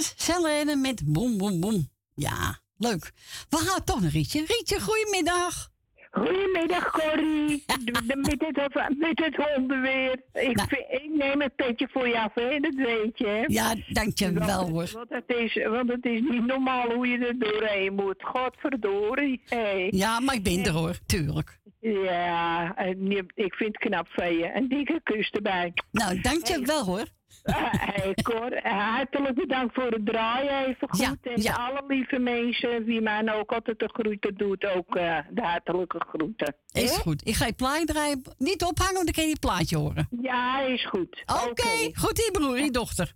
[0.00, 1.88] Was Selene met boem, boem, boem.
[2.14, 3.12] Ja, leuk.
[3.48, 4.44] We gaan toch naar Rietje.
[4.46, 5.68] Rietje, goedemiddag.
[6.10, 7.64] Goedemiddag, Corrie.
[7.66, 10.12] met, het, met het hondenweer.
[10.32, 12.58] Ik, vind- ik neem het petje voor af, hè?
[12.60, 13.26] dat weet je.
[13.26, 13.44] hè.
[13.46, 14.90] Ja, dankjewel Want- hoor.
[14.92, 18.22] Want het, is, want het is niet normaal hoe je er doorheen moet.
[18.24, 19.40] Godverdorie.
[19.44, 19.88] Hey.
[19.90, 21.58] Ja, maar ik ben er hoor, tuurlijk.
[21.80, 22.76] Ja,
[23.34, 24.50] ik vind het knap van je.
[24.54, 25.72] Een dikke kus erbij.
[25.92, 27.04] Nou, dankjewel hoor.
[27.42, 31.18] Eh, hey, Cor, eh, hartelijk bedankt voor het draaien even goed.
[31.22, 35.42] en alle lieve mensen, wie mij nou ook altijd de groeten doet, ook eh, de
[35.42, 36.54] hartelijke groeten.
[36.72, 37.26] Is goed.
[37.26, 38.22] Ik ga je plaatje draaien.
[38.38, 40.08] Niet ophangen, want dan kan je die plaatje horen.
[40.22, 41.22] Ja, is goed.
[41.48, 43.14] Oké, goed hier broer, dochter.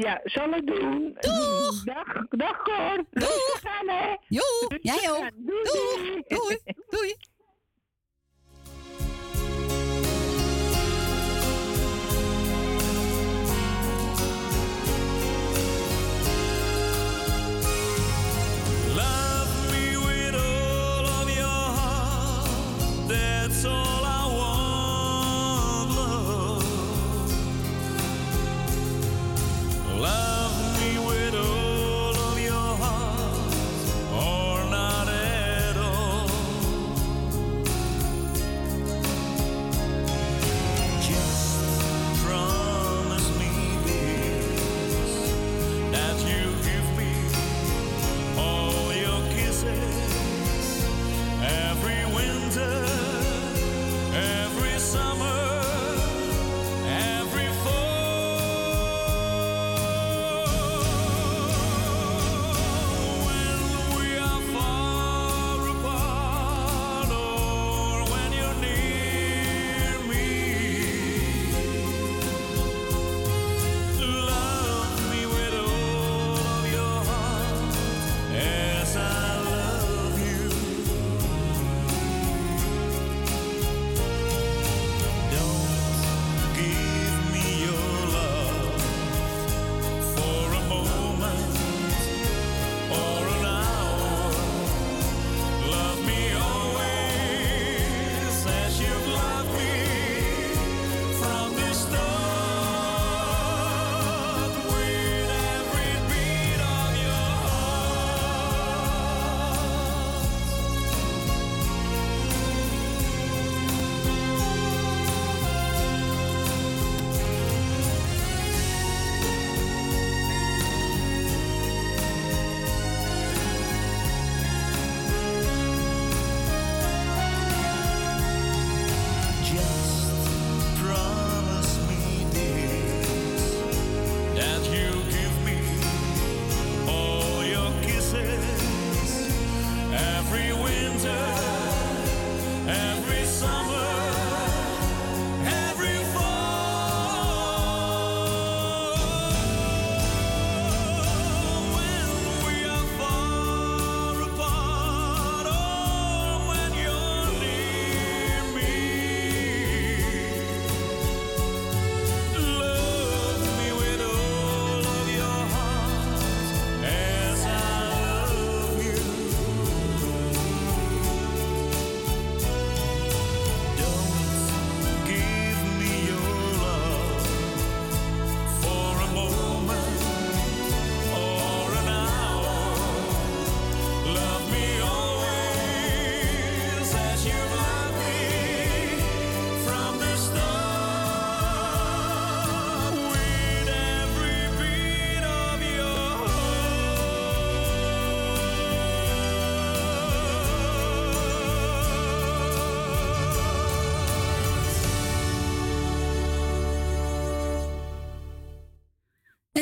[0.00, 1.16] Ja, zal ik doen.
[1.20, 1.84] Doeg!
[1.84, 3.04] Dag, dag Cor.
[3.10, 3.60] Doeg!
[3.62, 4.16] Gaan, hè.
[4.28, 4.42] Jo,
[4.80, 5.30] jij ook.
[5.36, 6.22] Doei.
[6.28, 6.58] Doei.
[6.88, 7.14] Doei.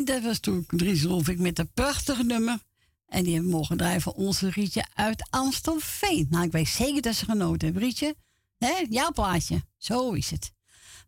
[0.04, 2.58] Dat was toen Dries Rolfik met een prachtig nummer.
[3.06, 6.26] En die hebben we mogen draaien voor onze Rietje uit Amstelveen.
[6.30, 7.82] Nou, ik weet zeker dat ze genoten hebben.
[7.82, 8.14] Rietje,
[8.58, 8.86] hè?
[8.88, 9.62] jouw plaatje.
[9.76, 10.52] Zo is het.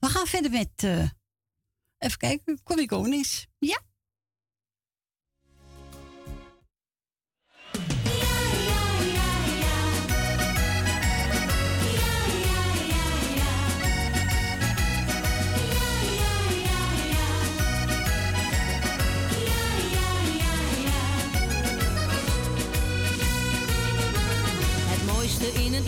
[0.01, 0.83] We gaan verder met...
[0.85, 1.09] Uh,
[1.99, 3.47] even kijken, Connie Konings.
[3.59, 3.81] Ja.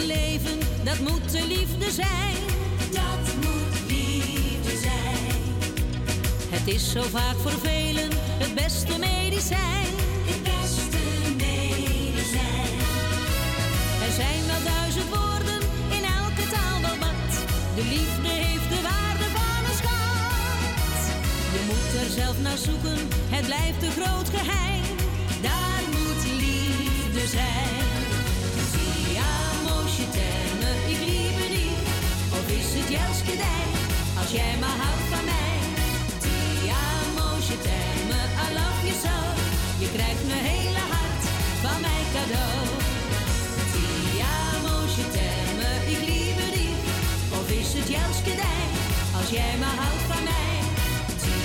[0.04, 2.36] Leven, dat moet de liefde zijn.
[2.90, 5.34] Dat moet liefde zijn.
[6.50, 8.10] Het is zo vaak voor velen
[8.42, 9.92] het beste medicijn.
[10.30, 11.02] Het beste
[11.36, 12.74] medicijn.
[14.06, 15.60] Er zijn wel duizend woorden,
[15.96, 17.32] in elke taal wel wat.
[17.76, 21.00] De liefde heeft de waarde van een schat.
[21.54, 22.98] Je moet er zelf naar zoeken,
[23.34, 24.84] het blijft een groot geheim.
[25.42, 27.95] Daar moet liefde zijn.
[34.20, 35.58] Als jij maar houdt van mij.
[36.22, 36.36] Ti
[37.48, 39.16] je t'aime, I love you so.
[39.78, 41.24] Je krijgt mijn hele hart
[41.62, 42.66] van mij cadeau.
[43.72, 43.86] Ti
[44.96, 46.84] je t'aime, ik liebe dich.
[47.38, 48.66] Of is het juist kedij,
[49.18, 50.56] als jij maar houdt van mij.
[51.22, 51.36] Ti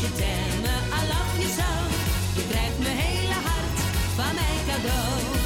[0.00, 1.70] je t'aime, I love you so.
[2.36, 3.78] Je krijgt mijn hele hart
[4.16, 5.39] van mij cadeau.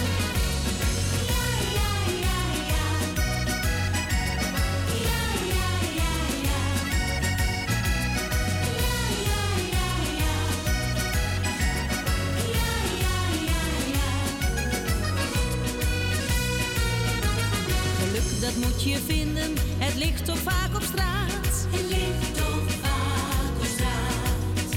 [18.45, 19.51] Dat moet je vinden.
[19.79, 21.55] Het ligt toch vaak op straat.
[21.77, 24.71] Het ligt toch vaak op straat.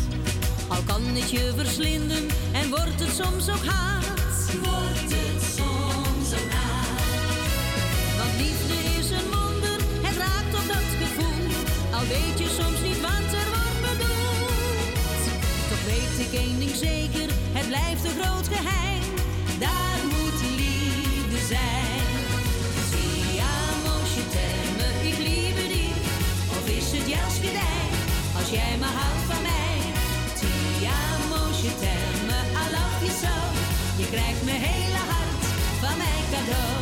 [0.67, 2.23] Al kan het je verslinden
[2.59, 4.39] en wordt het soms ook haat.
[4.63, 7.45] Wordt het soms ook haat.
[8.19, 11.45] Want liefde is een wonder, het raakt op dat gevoel.
[11.97, 15.21] Al weet je soms niet wat er wordt bedoeld.
[15.71, 19.05] Toch weet ik één ding zeker, het blijft een groot geheim.
[19.59, 21.96] Daar moet liefde zijn.
[28.39, 29.77] Als jij me houdt van mij.
[30.39, 30.51] Ti
[31.05, 33.35] amo, je t'aime, I love you so.
[34.01, 35.43] Je krijgt mijn hele hart
[35.81, 36.79] van mij cadeau.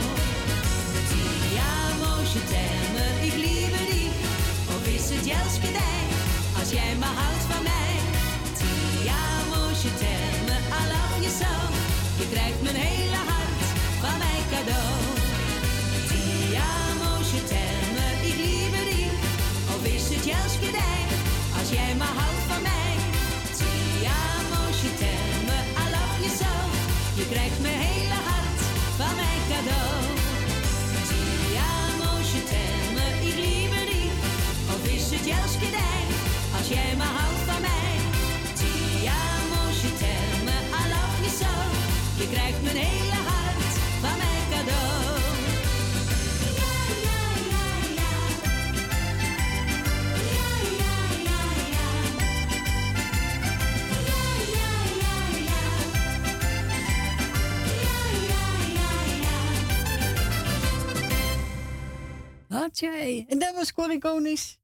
[1.09, 1.23] Ti
[1.77, 4.19] amo, je t'aime, ik liebe dich.
[4.73, 5.25] Of is het
[5.65, 6.01] gedij,
[6.59, 7.95] als jij me houdt van mij.
[8.59, 8.73] Ti
[9.29, 11.53] amo, je t'aime, I love you so.
[12.19, 13.67] Je krijgt mijn hele hart
[14.01, 14.97] van mij cadeau.
[16.09, 16.23] Ti
[16.77, 17.64] amo, je t'aime,
[20.65, 21.01] gedij
[21.59, 22.93] als jij maar houdt van mij.
[23.57, 23.73] Ti
[24.27, 26.53] amo, je t'aime, I love you so.
[27.19, 28.61] Je krijgt mijn hele hart
[28.99, 30.01] van mij cadeau.
[31.09, 31.23] Ti
[31.77, 34.17] amo, je t'aime, ik liebe dich.
[34.73, 35.57] Of is het juist
[36.57, 37.93] als jij maar houdt van mij.
[38.59, 38.73] Ti
[39.27, 41.53] amo, je t'aime, I love you so.
[42.19, 43.04] Je krijgt mijn hele
[63.27, 64.57] En dat was Corrie Konings.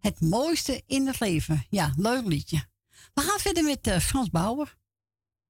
[0.00, 1.66] Het mooiste in het leven.
[1.70, 2.66] Ja, leuk liedje.
[3.14, 4.76] We gaan verder met uh, Frans Bauer.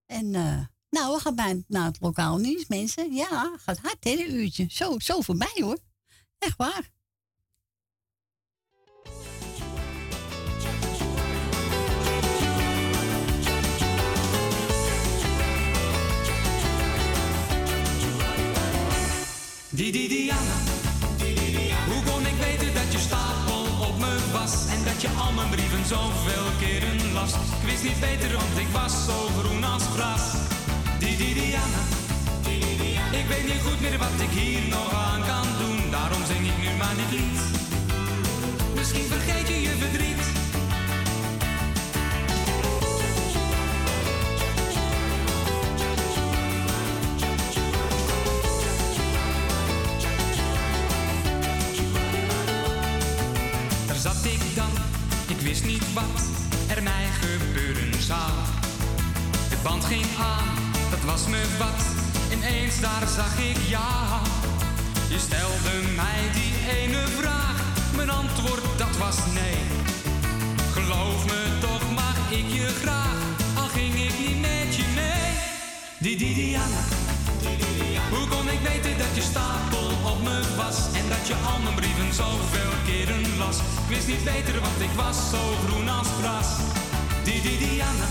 [0.06, 0.60] En uh,
[0.90, 3.14] nou, we gaan bijna naar het lokaal nieuws, mensen.
[3.14, 4.66] Ja, gaat hard, hè, een uurtje.
[4.68, 5.78] Zo, zo voorbij, hoor.
[6.38, 6.90] Echt waar.
[25.88, 27.32] Zoveel keren las?
[27.32, 30.22] Ik wist niet beter, want ik was zo groen als gras.
[30.98, 31.82] Die, Diana.
[33.20, 36.58] Ik weet niet goed meer wat ik hier nog aan kan doen, daarom zing ik
[36.58, 37.40] nu maar dit lied.
[38.74, 40.37] Misschien vergeet je je verdriet.
[55.98, 56.22] Wat
[56.76, 58.30] er mij gebeuren zou.
[59.48, 60.48] De band ging aan,
[60.90, 61.80] dat was me wat,
[62.32, 64.20] ineens daar zag ik ja.
[65.08, 67.60] Je stelde mij die ene vraag,
[67.96, 69.60] mijn antwoord dat was nee.
[70.72, 73.18] Geloof me toch maar ik je graag,
[73.56, 75.32] al ging ik niet met je mee.
[75.98, 76.82] Die Diana,
[78.14, 81.74] hoe kon ik weten dat je stapel op me was en dat je al mijn
[81.74, 83.56] brieven zoveel keren las?
[83.58, 86.48] Ik wist niet beter, want ik was zo groen als gras.
[87.24, 88.08] Die die Diana,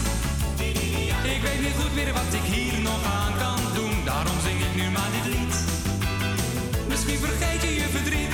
[1.33, 3.95] ik weet niet goed meer wat ik hier nog aan kan doen.
[4.05, 5.55] Daarom zing ik nu maar dit lied.
[6.87, 8.26] Misschien vergeet je je verdriet.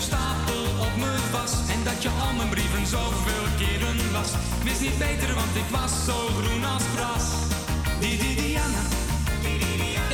[0.00, 4.30] Stapel op me was en dat je al mijn brieven zoveel keren las?
[4.64, 7.26] Wist niet beter, want ik was zo groen als gras.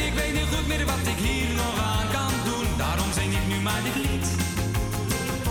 [0.06, 2.66] Ik weet niet goed meer wat ik hier nog aan kan doen.
[2.76, 4.26] Daarom zing ik nu maar dit lied.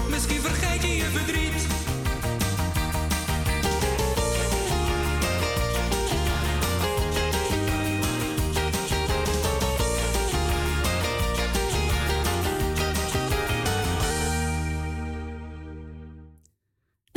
[0.09, 1.52] Misschien vergeet je je verdriet.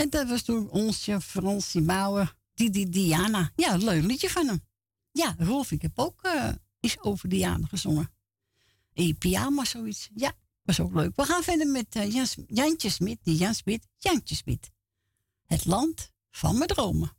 [0.06, 3.52] En dat was toen onze Fransie Bauer, die, die Diana.
[3.56, 4.60] Ja, leuk liedje van hem.
[5.12, 6.48] Ja, Rolf, ik heb ook eh,
[6.80, 8.10] iets over Diana gezongen.
[8.92, 10.10] In pyjama, zoiets.
[10.14, 10.32] Ja,
[10.62, 11.16] was ook leuk.
[11.16, 13.54] We gaan verder met eh, Jan, Jantje Smit, die Jan
[14.24, 14.70] Smit.
[15.46, 17.12] Het land van mijn dromen.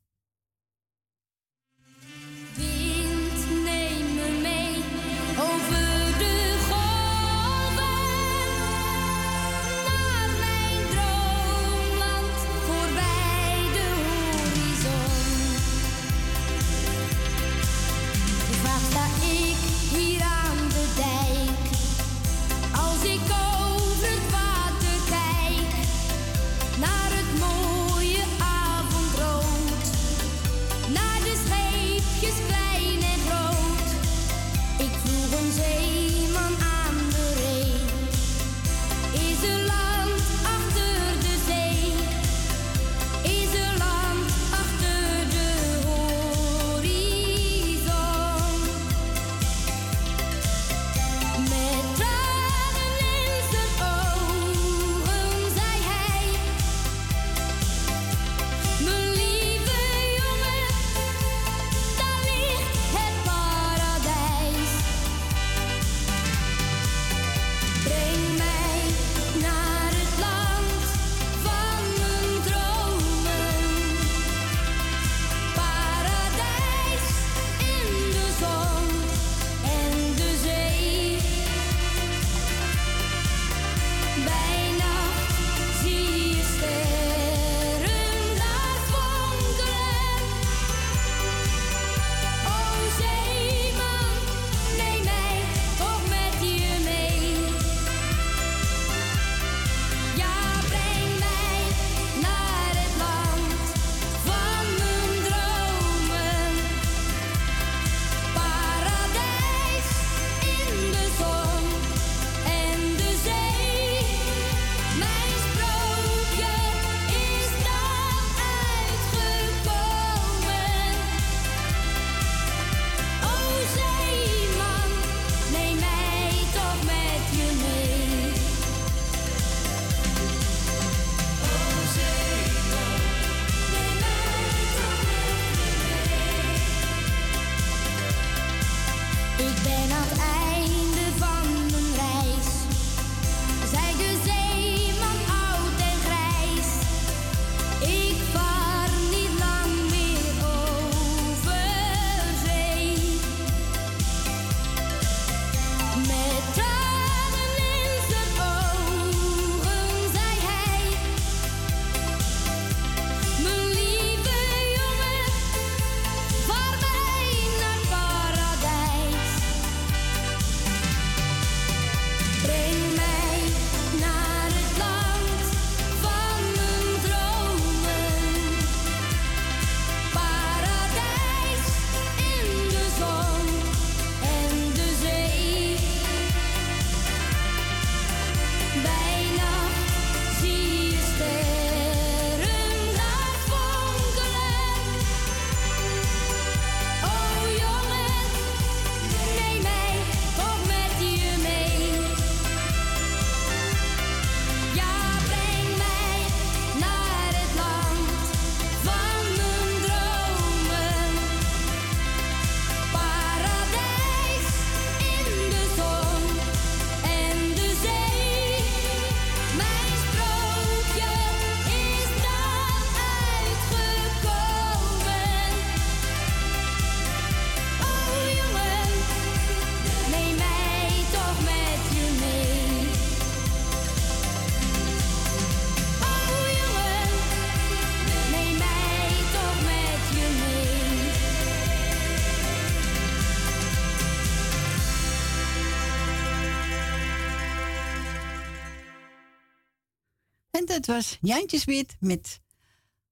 [250.78, 251.66] Het was Jantjes
[252.00, 252.40] met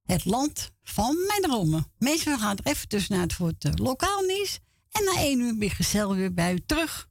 [0.03, 1.91] het land van mijn dromen.
[1.97, 4.59] Mensen gaan er even tussenuit voor het uh, lokaal nieuws.
[4.91, 7.09] En na één uur ben gezellig weer bij u terug.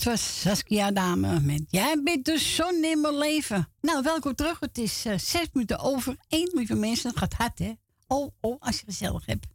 [0.00, 3.68] Dat was Saskia Dame met Jij bent de zon in mijn leven.
[3.80, 4.60] Nou, welkom terug.
[4.60, 6.16] Het is uh, zes minuten over.
[6.28, 7.10] één lieve mensen.
[7.10, 7.72] Het gaat hard, hè?
[8.06, 9.46] Oh, oh, als je gezellig hebt.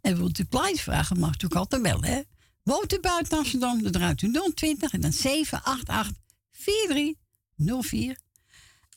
[0.00, 2.20] En wilt u plaatjes vragen, mag ook altijd bellen, hè?
[2.62, 8.18] Woont u buiten Amsterdam, dan draait u 020 en dan 788 4304.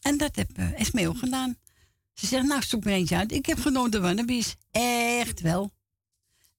[0.01, 1.55] En dat heb uh, Esme ook gedaan.
[2.13, 3.31] Ze zegt, nou, zoek er eentje uit.
[3.31, 5.71] Ik heb genoten van de Echt wel.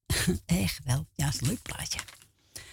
[0.46, 1.06] Echt wel.
[1.14, 1.98] Ja, is een leuk plaatje.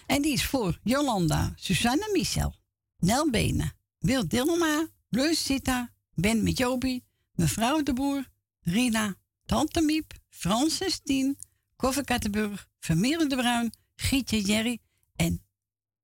[0.08, 2.56] En die is voor Jolanda, Susanne Michel,
[2.98, 8.28] Nel Benen, Wil Dilma, Leus Sita, Ben met Jobie, mevrouw de Boer,
[8.62, 11.38] Rina, Tante Miep, Francis Tien,
[11.76, 14.80] Koffer Kattenburg, Vermeer de Bruin, Gietje Jerry
[15.16, 15.44] en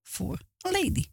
[0.01, 1.12] voor Lady.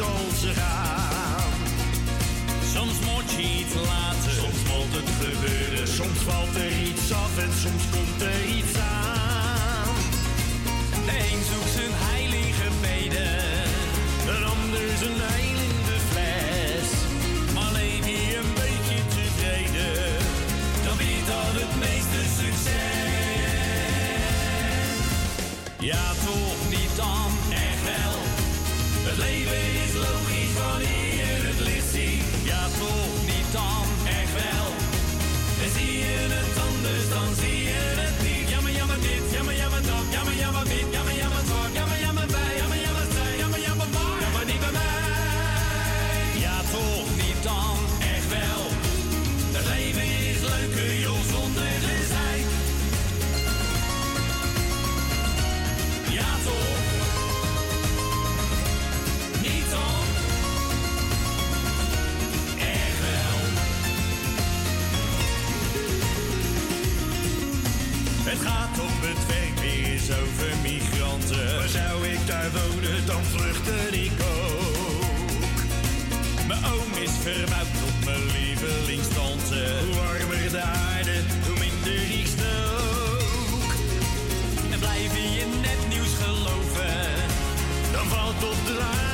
[0.00, 1.50] Als ze gaan.
[2.74, 5.88] Soms moet je iets laten, soms moet het gebeuren.
[5.88, 9.94] Soms valt er iets af en soms komt er iets aan.
[11.06, 13.38] De een zoekt zijn heilige beden,
[14.34, 16.88] een ander zijn heil in de fles.
[17.54, 20.12] Maar leef je een beetje tevreden,
[20.84, 22.78] dan weet dat het meeste succes.
[25.90, 27.30] Ja, toch niet dan,
[37.20, 37.49] anders,
[70.12, 71.56] over migranten.
[71.56, 75.38] Maar zou ik daar wonen, dan vluchtte ik ook.
[76.48, 79.60] Mijn oom is verbouwd tot mijn lievelingstante.
[79.84, 83.72] Hoe warmer de aarde, hoe minder ik snook.
[84.72, 86.96] En blijf je in het nieuws geloven,
[87.92, 89.09] dan valt op de waarheid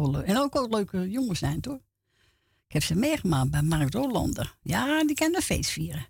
[0.00, 1.80] En ook wel leuke jongens zijn, hoor.
[2.66, 4.56] Ik heb ze meegemaakt bij Mark Rolander.
[4.62, 6.06] Ja, die kan een feest vieren.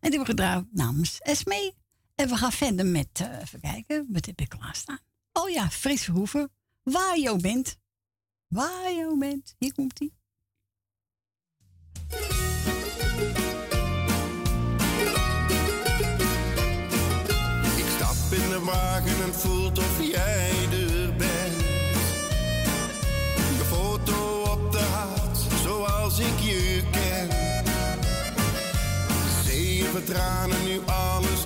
[0.00, 1.74] En die hebben gedraaid namens Esmee.
[2.14, 4.98] En we gaan verder met, eh, even kijken, wat heb ik klaarstaan?
[5.32, 6.50] Oh ja, Frits Verhoeven.
[6.82, 7.78] Waar je ook bent.
[8.48, 9.54] Waar je ook bent.
[9.58, 10.10] Hier komt hij.
[17.76, 19.34] Ik stap in de wagen en
[30.08, 31.37] tranen, nu alles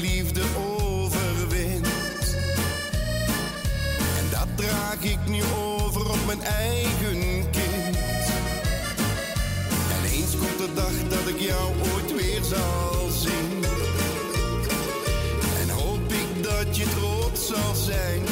[0.00, 1.86] liefde overwint.
[4.18, 7.96] En dat draag ik nu over op mijn eigen kind.
[9.94, 13.64] En eens komt de dag dat ik jou ooit weer zal zien.
[15.60, 18.22] En hoop ik dat je trots zal zijn.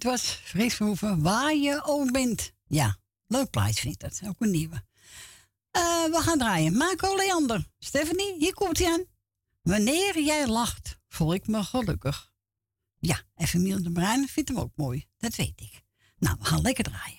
[0.00, 2.52] Dit was Fris Verhoeven, waar je ook bent.
[2.66, 2.96] Ja,
[3.26, 4.20] leuk plaatje vind ik dat.
[4.28, 4.84] Ook een nieuwe.
[5.70, 6.76] Eh, we gaan draaien.
[6.76, 7.66] Marco Leander.
[7.78, 9.04] Stephanie, hier komt hij aan.
[9.62, 12.32] Wanneer jij lacht, voel ik me gelukkig.
[12.98, 15.06] Ja, en Emiel de Bruin vindt hem ook mooi.
[15.18, 15.82] Dat weet ik.
[16.18, 17.18] Nou, we gaan lekker draaien.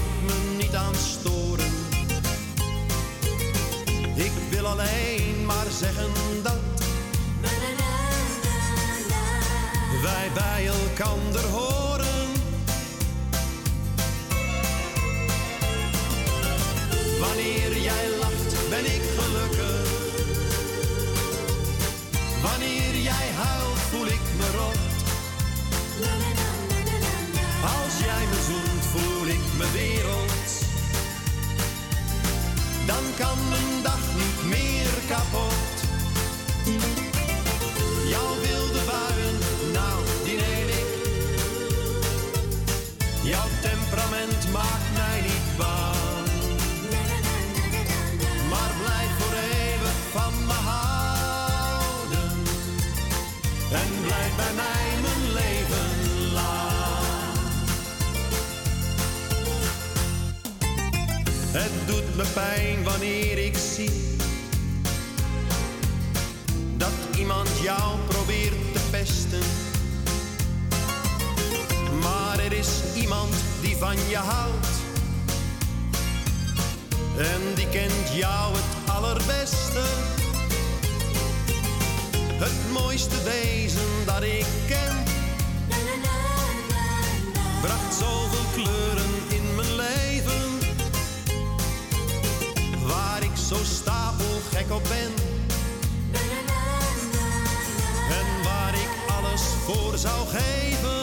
[4.71, 6.11] alleen maar zeggen
[6.43, 6.59] dat
[10.01, 12.29] wij bij elkander horen.
[17.19, 19.89] Wanneer jij lacht, ben ik gelukkig.
[22.41, 24.79] Wanneer jij huilt, voel ik me rot.
[27.63, 30.20] Als jij me zoent, voel ik me wereld.
[32.91, 35.70] Dan kan mijn dag niet meer kapot.
[62.21, 63.91] Me pijn wanneer ik zie
[66.77, 69.39] dat iemand jou probeert te pesten.
[72.01, 74.67] Maar er is iemand die van je houdt.
[77.17, 79.83] En die kent jou het allerbeste.
[82.33, 85.03] Het mooiste wezen dat ik ken.
[87.61, 89.20] Bracht zoveel kleuren
[94.61, 95.13] stapelgek op ben.
[98.09, 101.00] En waar ik alles voor zou geven.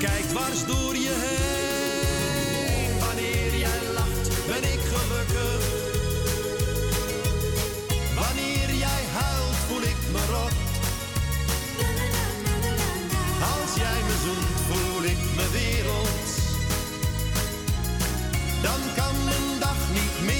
[0.00, 2.98] Ik kijk dwars door je heen.
[2.98, 5.62] Wanneer jij lacht, ben ik gelukkig.
[8.14, 10.56] Wanneer jij huilt, voel ik me rot.
[13.52, 16.28] Als jij me zoent, voel ik me wereld.
[18.62, 20.39] Dan kan mijn dag niet meer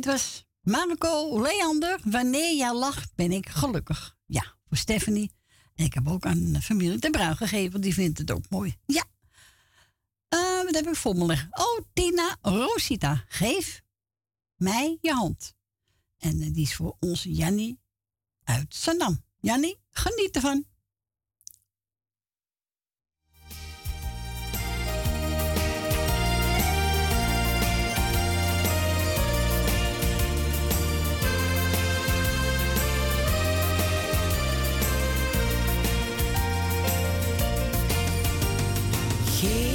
[0.00, 2.00] dit was Marco Leander.
[2.04, 4.16] Wanneer jij lacht, ben ik gelukkig.
[4.26, 5.32] Ja, voor Stephanie.
[5.74, 7.80] En ik heb ook aan familie de bruin gegeven.
[7.80, 8.76] Die vindt het ook mooi.
[8.86, 9.04] Ja.
[10.28, 11.48] Eh, wat heb ik voor me liggen?
[11.50, 13.24] Oh, Tina Rosita.
[13.28, 13.82] Geef
[14.56, 15.54] mij je hand.
[16.18, 17.80] En eh, die is voor onze Jannie
[18.44, 19.24] uit Zandam.
[19.40, 20.64] Jannie, geniet ervan.
[39.40, 39.69] Geef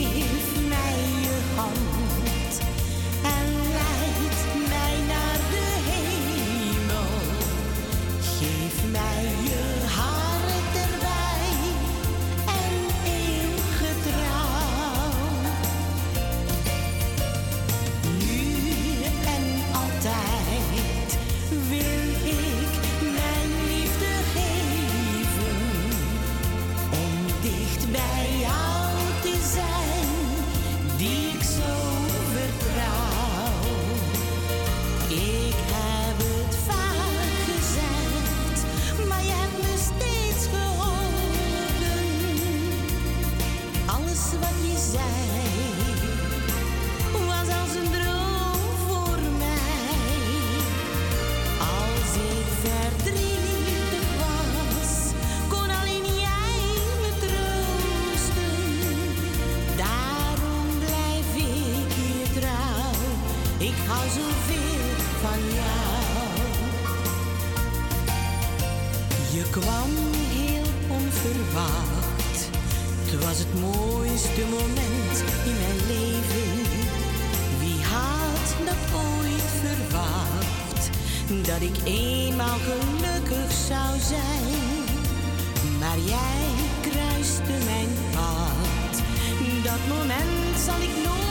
[69.36, 69.92] Je kwam
[70.36, 72.40] heel onverwacht.
[73.06, 75.16] Het was het mooiste moment
[75.50, 76.50] in mijn leven.
[77.60, 80.90] Wie had dat ooit verwacht?
[81.48, 84.84] Dat ik eenmaal gelukkig zou zijn.
[85.80, 86.46] Maar jij
[86.82, 88.94] kruiste mijn pad.
[89.64, 91.25] Dat moment zal ik nooit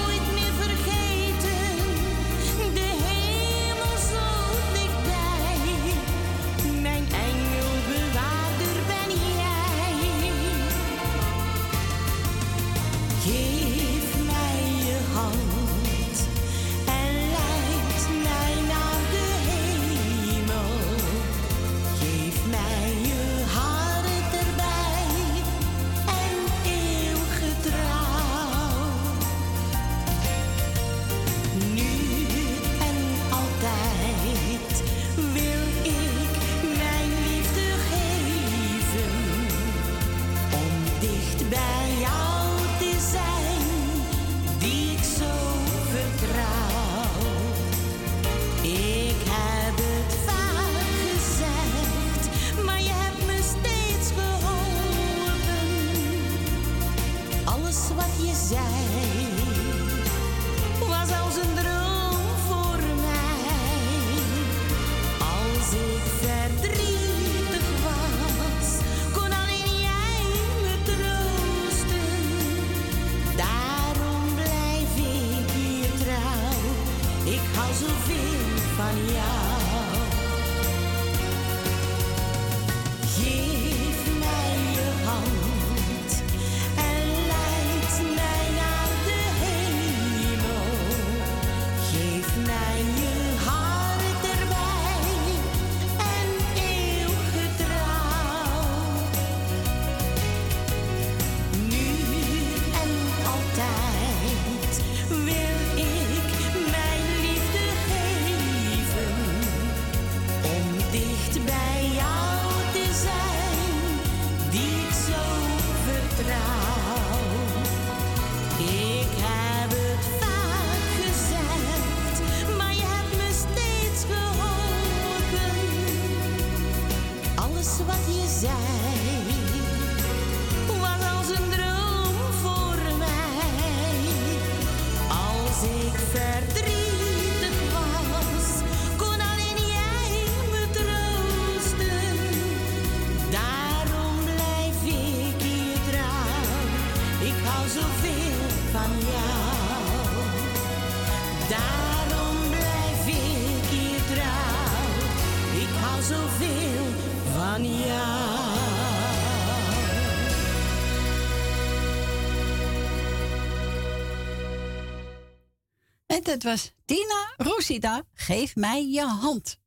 [166.25, 169.61] dat was Tina Rosita, geef mij je hand.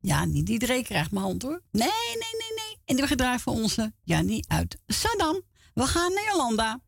[0.00, 1.60] Ja, niet iedereen krijgt mijn hand hoor.
[1.72, 2.76] Nee, nee, nee, nee.
[2.84, 5.40] En die gedraaid voor onze Jannie uit Saddam.
[5.74, 6.80] We gaan naar Jolanda.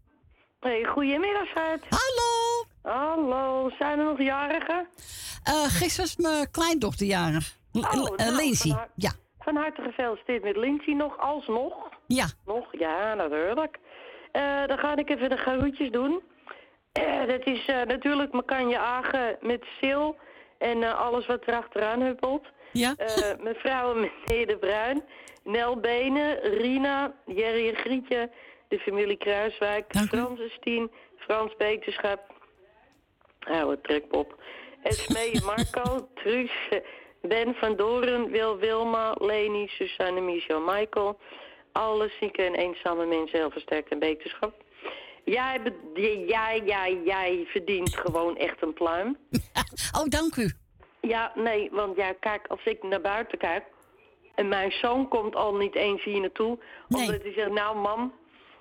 [0.61, 1.81] Hey, goedemiddag, schat.
[1.89, 2.65] Hallo.
[2.97, 4.89] Hallo, zijn er nog jarigen?
[5.43, 7.57] Eh gisteren was mijn kleindochter jarig.
[7.73, 8.55] Oh, eh, nou, Lacey.
[8.55, 9.13] van harte- Ja.
[9.39, 11.75] Van harte gefeliciteerd met Lindsay nog, alsnog.
[12.07, 12.27] Ja.
[12.47, 13.79] Nog, ja, natuurlijk.
[14.33, 16.23] Eh, dan ga ik even de groetjes doen.
[16.93, 20.07] Eh, dat is eh, natuurlijk Makanje Agen met Sil
[20.59, 22.47] en eh, alles wat erachteraan huppelt.
[22.73, 22.95] Ja.
[23.41, 25.03] Mevrouw en meneer De Bruin,
[25.45, 28.31] Nel Benen, Rina, Jerry en Grietje,
[28.69, 32.21] de familie Kruiswijk, Frans en Stien, Frans Beterschap,
[33.39, 34.43] oude trekpop,
[34.83, 36.69] Esmee en Marco, Truus,
[37.21, 41.19] Ben van Doren, Wil Wilma, Leni, Susanne, Michel, Michael,
[41.73, 44.55] alle zieke en eenzame mensen heel versterkt en beterschap.
[45.25, 45.61] Jij,
[46.27, 49.17] jij, jij, jij verdient gewoon echt een pluim.
[49.99, 50.53] Oh, dank u.
[51.01, 53.65] Ja, nee, want ja, kijk, als ik naar buiten kijk...
[54.35, 56.59] en mijn zoon komt al niet eens hier naartoe...
[56.89, 58.13] omdat hij zegt, nou mam,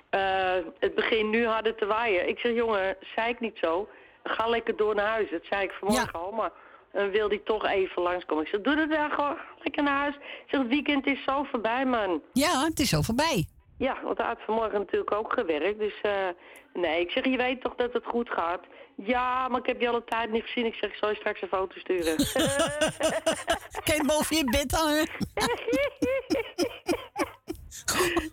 [0.10, 2.30] eh, het begint nu harder te waaien.
[2.30, 3.90] Ik zeg, jongen, zei ik niet zo.
[4.24, 5.30] Ga lekker door naar huis.
[5.32, 6.52] Dat zei ik vanmorgen al, maar
[6.92, 8.44] dan wil hij toch even langskomen.
[8.44, 10.16] Ik zeg, doe dat dan gewoon lekker naar huis.
[10.16, 12.22] Ik zeg, het weekend is zo voorbij, man.
[12.34, 13.46] Ja, het is zo voorbij.
[13.88, 15.80] Ja, want hij had vanmorgen natuurlijk ook gewerkt.
[15.80, 16.28] Dus eh,
[16.74, 18.62] nee, ik zeg, je weet toch dat het goed gaat?
[18.95, 20.66] Ja, maar ik heb je al een tijd niet gezien.
[20.66, 22.16] Ik zeg, ik zal je straks een foto sturen.
[23.84, 25.08] Je boven je bed hangen?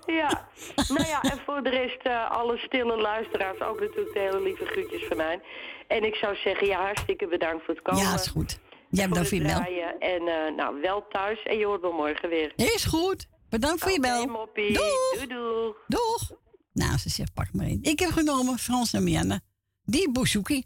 [0.20, 0.48] ja,
[0.88, 4.66] nou ja, en voor de rest eh, alle stille luisteraars ook natuurlijk de hele lieve
[4.66, 5.40] groetjes van mij.
[5.86, 8.02] En ik zou zeggen, ja, hartstikke bedankt voor het komen.
[8.02, 8.58] Ja, is goed.
[8.90, 9.40] Jij bedankt bel.
[9.40, 9.98] draaien.
[9.98, 12.52] En eh, nou, wel thuis en je hoort me morgen weer.
[12.56, 13.28] Is goed.
[13.48, 14.26] Bedankt voor je bel.
[14.26, 14.72] moppie.
[14.72, 15.12] Doeg.
[15.14, 15.72] Doei, doei.
[15.86, 16.30] Doeg.
[16.72, 17.78] Nou, ze zegt, pak maar in.
[17.82, 19.40] Ik heb genomen Frans en Mianne.
[19.84, 20.64] Die Bouzouki.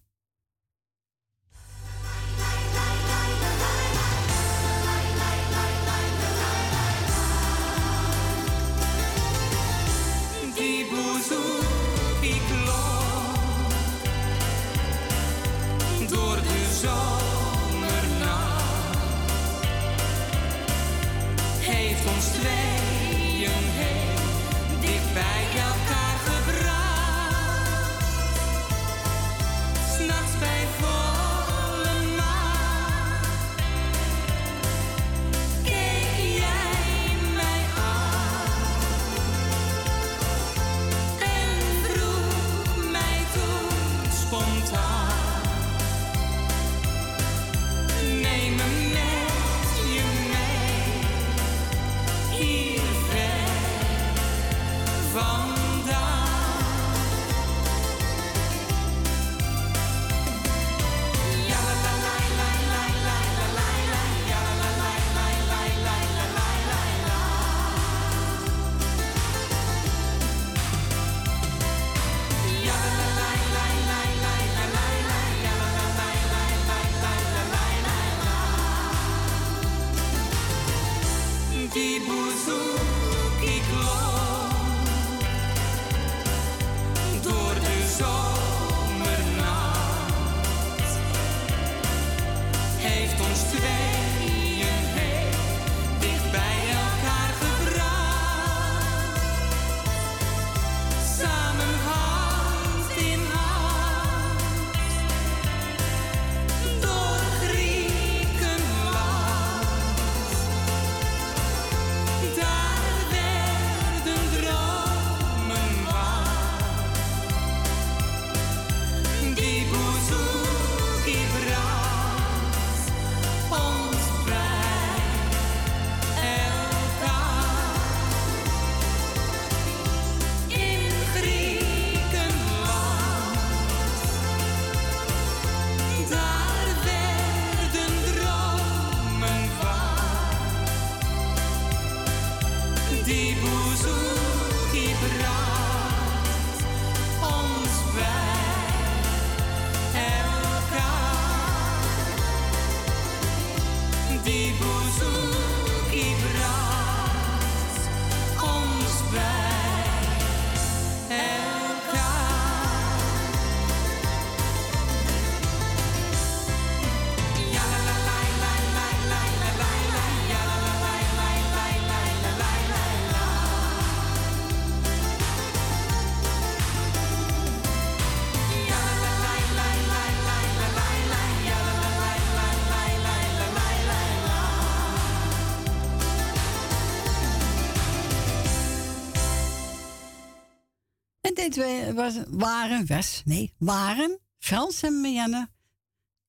[191.55, 195.49] We- was, waren, was, nee, waren Frans en Marianne.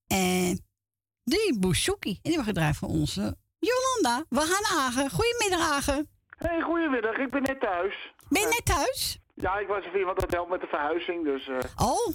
[0.07, 0.65] En
[1.23, 2.09] die Bouzouki.
[2.09, 4.25] En die hebben gedraaid voor onze Jolanda.
[4.29, 5.09] We gaan Agen.
[5.09, 6.09] Goedemiddag, Agen.
[6.37, 7.17] Hey, goedemiddag.
[7.17, 8.13] Ik ben net thuis.
[8.29, 9.19] Ben je net thuis?
[9.35, 11.47] Ja, ik was even iemand dat helpt met de verhuizing, dus...
[11.47, 12.07] eh Oh.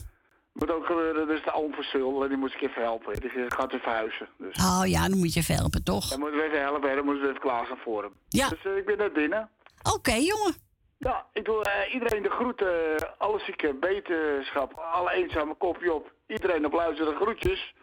[0.52, 3.20] Moet ook gebeuren, dus de oom en die moest ik even helpen.
[3.20, 4.56] Die gaat weer verhuizen, dus...
[4.56, 6.08] Oh ja, dan moet je even helpen, toch?
[6.08, 8.12] Dan moeten we even helpen, dan moeten we even klaar zijn voor hem.
[8.28, 8.48] Ja.
[8.48, 9.50] Dus eh, ik ben net binnen.
[9.94, 10.54] Oké, jongen.
[10.98, 16.12] Ja, ik wil eh, iedereen de groeten, eh, alle zieke beterschap, alle eenzame kopje op.
[16.26, 17.74] Iedereen op luisteren, groetjes.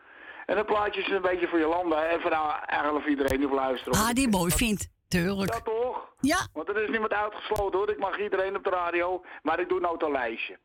[0.46, 3.48] En een plaatje is een beetje voor Jolanda en voor nou, eigenlijk voor iedereen die
[3.48, 4.00] op luisteren.
[4.00, 4.88] Ah, die mooi vindt.
[5.08, 5.54] Tuurlijk.
[5.54, 6.14] Ja, toch?
[6.20, 6.48] Ja.
[6.54, 7.90] Want er is niemand uitgesloten hoor.
[7.90, 10.58] Ik mag iedereen op de radio, maar ik doe nou een lijstje.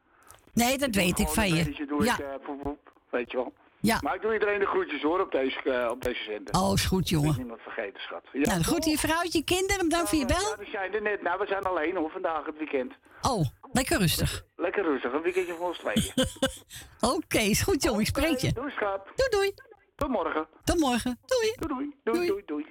[0.52, 1.86] Nee, dat weet ik van een je.
[1.86, 2.12] doe Ja.
[2.12, 3.52] ik, eh, poep, poep, weet je wel.
[3.80, 3.98] Ja.
[4.02, 6.54] Maar ik doe iedereen de groetjes hoor op deze, eh, op deze zender.
[6.54, 7.30] Oh, is goed, jongen.
[7.30, 8.22] Ik niemand vergeten, schat.
[8.32, 10.36] Ja, Nou, goed, je vrouwtje, je kinderen, bedankt voor je bel.
[10.50, 11.22] Ja, die zijn er net.
[11.22, 12.92] Nou, we zijn alleen hoor, vandaag het weekend.
[13.20, 14.44] Oh, lekker rustig.
[14.56, 16.12] Lekker rustig, een weekendje voor ons tweeën.
[17.16, 18.00] Oké, is goed, jongen.
[18.00, 18.52] Ik spreek je.
[18.52, 19.00] Doei, schat.
[19.14, 19.52] Doei, doei.
[19.96, 20.46] Tot morgen.
[20.64, 21.18] Tot morgen.
[21.26, 21.52] Doei.
[21.56, 21.94] Doei, doei.
[22.04, 22.66] Doei, doei, doei.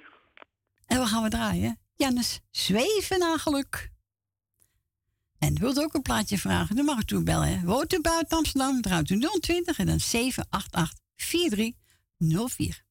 [0.86, 1.78] En we gaan we draaien.
[1.94, 3.90] Jannes, zweven naar geluk.
[5.38, 6.76] En wilt ook een plaatje vragen?
[6.76, 7.48] Dan mag u toe bellen.
[7.58, 7.66] hè.
[7.66, 8.80] Woont u buiten Amsterdam?
[8.80, 12.82] Draait u 020 en dan 788 4304.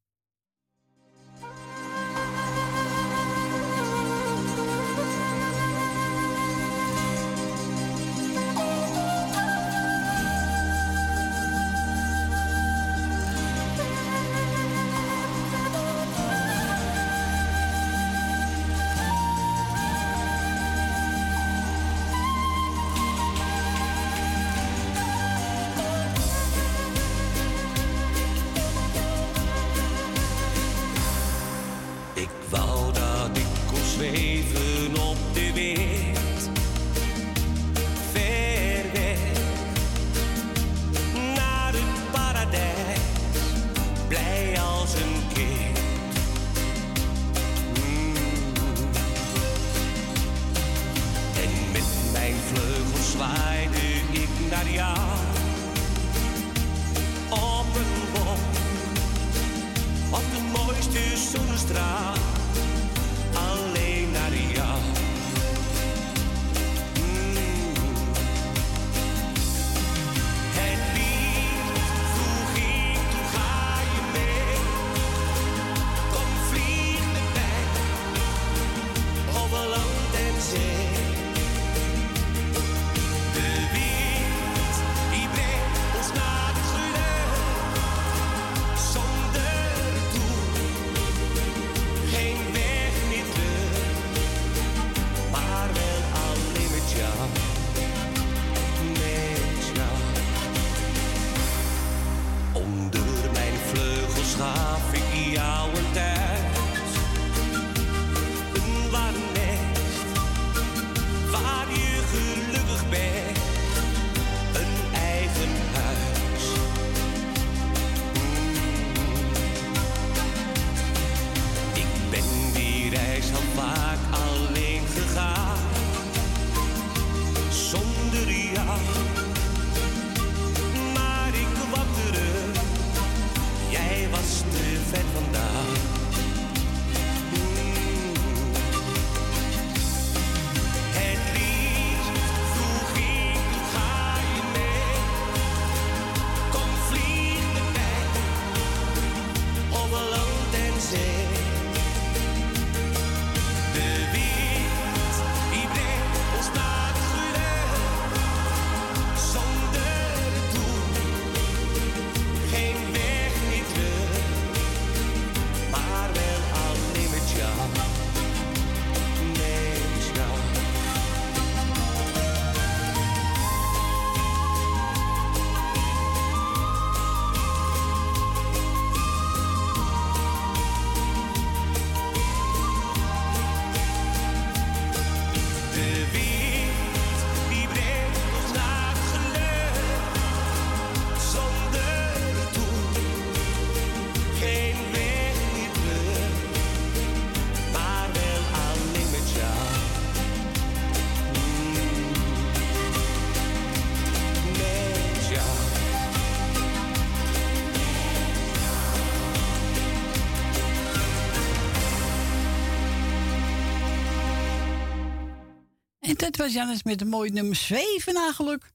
[216.30, 218.74] Dat was Jannes met een mooie nummer 7 nageluk.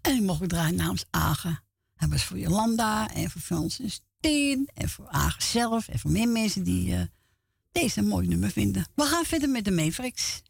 [0.00, 1.62] En die mocht ik draaien namens Agen.
[1.94, 6.10] Hij was voor Jolanda en voor Frans en Steen en voor Agen zelf en voor
[6.10, 7.00] meer mensen die uh,
[7.72, 8.86] deze mooi nummer vinden.
[8.94, 10.42] We gaan verder met de Mavericks.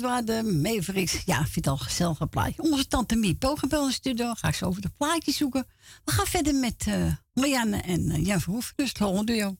[0.00, 1.22] Waren de.
[1.24, 2.62] Ja, vind al gezellige plaatje.
[2.62, 4.34] Onze tante Mie Pogenbel in de studio.
[4.34, 5.66] Ga ik zo over de plaatjes zoeken.
[6.04, 8.72] We gaan verder met uh, Marianne en uh, Jan Verhoef.
[8.76, 9.56] Dus het Holland Duo.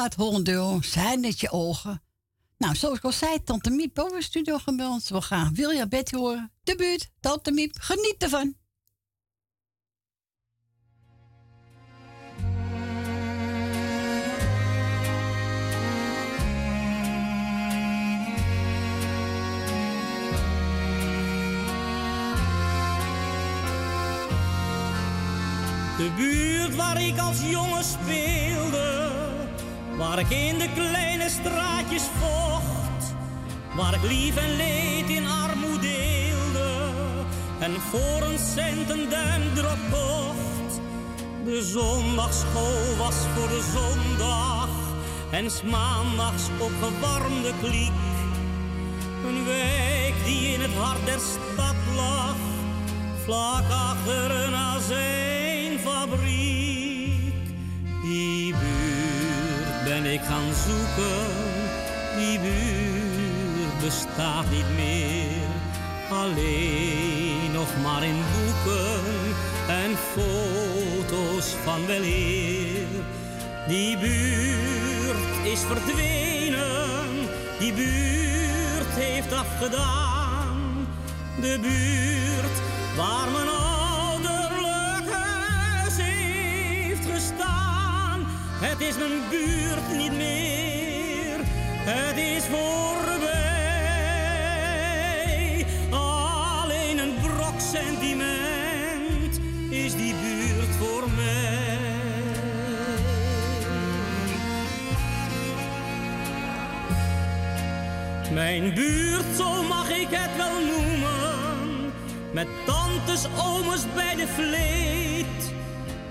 [0.00, 2.02] Het Hondeur, zijn het je ogen.
[2.58, 5.08] Nou, zoals ik al zei, Tante Miep over studio gebeld.
[5.08, 6.52] We gaan Wilja Betty horen.
[6.62, 8.54] De buurt, Tante Miep, geniet ervan.
[25.96, 29.01] De buurt waar ik als jongen speelde,
[30.02, 33.14] waar ik in de kleine straatjes vocht,
[33.76, 36.90] waar ik lief en leed in armoede deelde
[37.58, 40.80] en voor een cent een duimdrop kocht.
[41.44, 44.68] De zondagschool was voor de zondag
[45.30, 47.92] en s maandags opgewarmde kliek.
[49.26, 52.36] Een wijk die in het hart der stad lag,
[53.24, 56.51] vlak achter een azijnfabriek.
[60.12, 61.26] Ik gaan zoeken,
[62.16, 65.50] die buurt bestaat niet meer.
[66.10, 69.00] Alleen nog maar in boeken
[69.68, 72.86] en foto's van weleer.
[73.68, 77.28] Die buurt is verdwenen,
[77.58, 80.86] die buurt heeft afgedaan.
[81.40, 82.60] De buurt
[82.96, 83.48] waar mijn
[88.72, 91.38] Het is mijn buurt niet meer,
[91.84, 93.36] het is voorbij.
[95.90, 99.40] Alleen een brok sentiment
[99.70, 101.80] is die buurt voor mij.
[108.32, 111.92] Mijn buurt, zo mag ik het wel noemen.
[112.30, 115.52] Met tantes, ooms bij de vleet.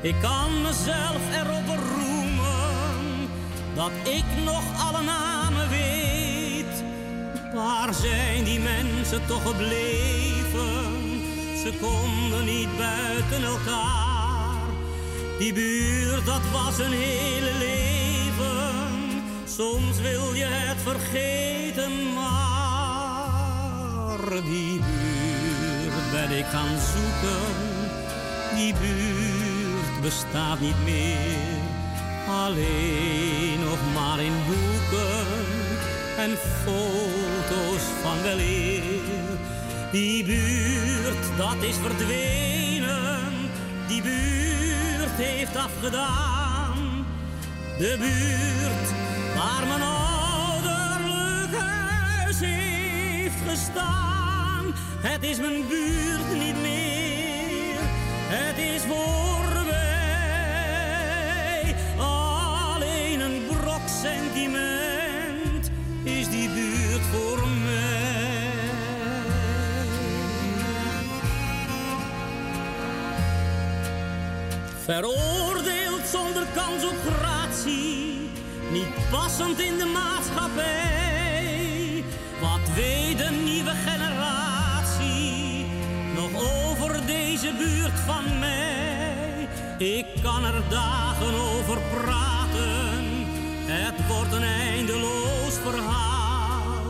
[0.01, 2.00] Ik kan mezelf erop roemen.
[3.75, 6.83] Dat ik nog alle namen weet.
[7.53, 10.99] Waar zijn die mensen toch gebleven?
[11.63, 14.11] Ze konden niet buiten elkaar.
[15.39, 19.21] Die buurt, dat was een hele leven.
[19.45, 23.21] Soms wil je het vergeten, maar
[24.43, 27.41] die buurt ben ik gaan zoeken.
[28.55, 31.60] Die buurt bestaat niet meer,
[32.31, 35.25] alleen nog maar in boeken
[36.17, 38.81] en foto's van weleer.
[39.91, 43.31] Die buurt, dat is verdwenen,
[43.87, 47.05] die buurt heeft afgedaan.
[47.77, 48.89] De buurt
[49.35, 54.73] waar mijn ouderlijk huis heeft gestaan.
[55.01, 57.79] Het is mijn buurt niet meer,
[58.29, 59.40] het is voorbij.
[66.03, 68.09] Is die buurt voor mij.
[74.83, 78.29] Veroordeeld zonder kans op gratie
[78.71, 82.03] niet passend in de maatschappij.
[82.41, 85.65] Wat weet de nieuwe generatie
[86.15, 89.47] nog over deze buurt van mij?
[89.77, 92.90] Ik kan er dagen over praten,
[93.71, 96.83] het wordt een eindeloos verhaal.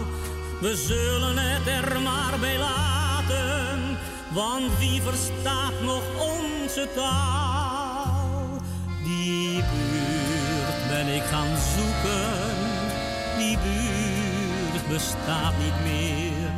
[0.61, 3.97] We zullen het er maar bij laten,
[4.29, 8.61] want wie verstaat nog onze taal?
[9.03, 12.55] Die buurt ben ik gaan zoeken.
[13.37, 16.49] Die buurt bestaat niet meer.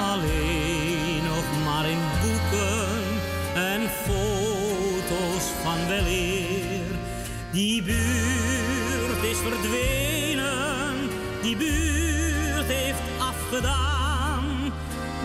[0.00, 3.02] Alleen nog maar in boeken
[3.54, 6.84] en foto's van weleer.
[7.52, 8.63] Die buurt
[9.24, 11.10] is verdwenen.
[11.42, 14.72] Die buurt heeft afgedaan.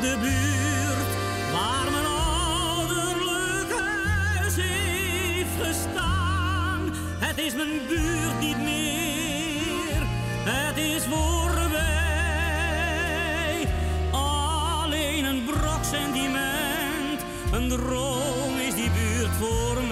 [0.01, 1.07] De buurt
[1.51, 6.93] waar mijn ouderlijk huis heeft gestaan.
[7.19, 10.01] Het is mijn buurt niet meer,
[10.43, 11.87] het is voorbij.
[14.11, 17.21] Alleen een brok sentiment,
[17.51, 19.88] een droom is die buurt voor mij.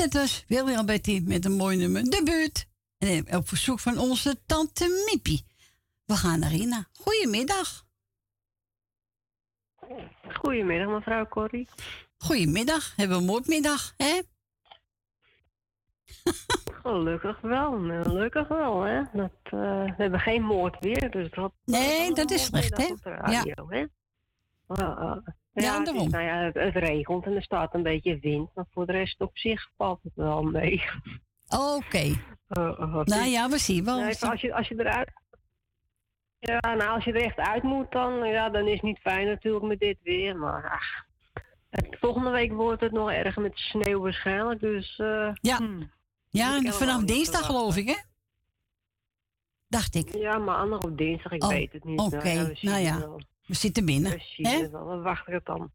[0.00, 2.66] Dat was William Betty met een mooi nummer, De Buurt.
[2.98, 5.44] En op verzoek van onze tante Mippie.
[6.04, 6.88] We gaan naar Rina.
[6.92, 7.84] Goedemiddag.
[10.32, 11.68] Goedemiddag, mevrouw Corrie.
[12.16, 12.96] Goedemiddag.
[12.96, 14.20] Hebben we een moordmiddag, hè?
[16.82, 17.70] Gelukkig wel,
[18.02, 19.02] gelukkig wel, hè.
[19.12, 19.50] Dat, eh,
[19.84, 21.52] we hebben geen moord weer, dus dat...
[21.64, 22.94] Nee, dat is slecht, hè?
[23.02, 23.78] Radio, hè.
[23.78, 25.16] Uh, uh,
[25.62, 28.92] Ja, nou ja, het, het regent en er staat een beetje wind, maar voor de
[28.92, 30.82] rest op zich valt het wel mee.
[31.48, 32.04] Oké.
[32.48, 34.00] nou Nou ja, we zien wel.
[34.00, 35.10] Nee, als, je, als je eruit...
[36.38, 39.26] Ja, nou, als je er echt uit moet, dan, ja, dan is het niet fijn
[39.26, 40.36] natuurlijk met dit weer.
[40.36, 41.04] Maar ach,
[41.90, 44.60] volgende week wordt het nog erger met sneeuw waarschijnlijk.
[44.60, 45.56] Dus eh, Ja.
[45.56, 45.90] hmm,
[46.28, 47.96] Ja, vanaf dinsdag geloof ik, hè?
[49.68, 50.14] Dacht ik.
[50.14, 52.00] ja, maandag op dinsdag, ik Oh, weet het niet.
[52.00, 53.06] Oké, Nou nou ja.
[53.50, 54.10] We zitten binnen.
[54.36, 54.48] Hè?
[54.50, 55.72] het wel, we wachten het dan.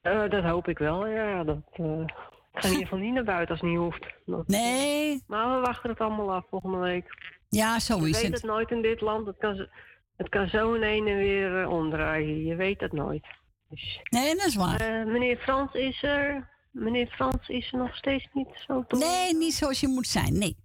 [0.00, 1.44] Eh, dat hoop ik wel, ja.
[1.44, 2.10] Dat, eh, ik
[2.52, 4.06] ga in ieder geval niet naar buiten als het niet hoeft.
[4.26, 5.22] Dat- Nee.
[5.26, 7.32] Maar we wachten het allemaal af volgende week.
[7.48, 8.32] Ja, zo Je is weet het.
[8.42, 9.26] het nooit in dit land.
[9.26, 9.68] Het kan,
[10.16, 12.44] het kan zo in een en weer eh, omdraaien.
[12.44, 13.26] Je weet het nooit.
[13.68, 15.06] Dus, Nee, dat is waar.
[15.06, 16.48] meneer Frans is er.
[16.70, 20.38] Meneer Frans is er nog steeds niet zo Nee, niet zoals je moet zijn.
[20.38, 20.56] Nee.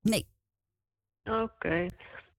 [0.00, 0.26] Nee.
[1.24, 1.88] Oké.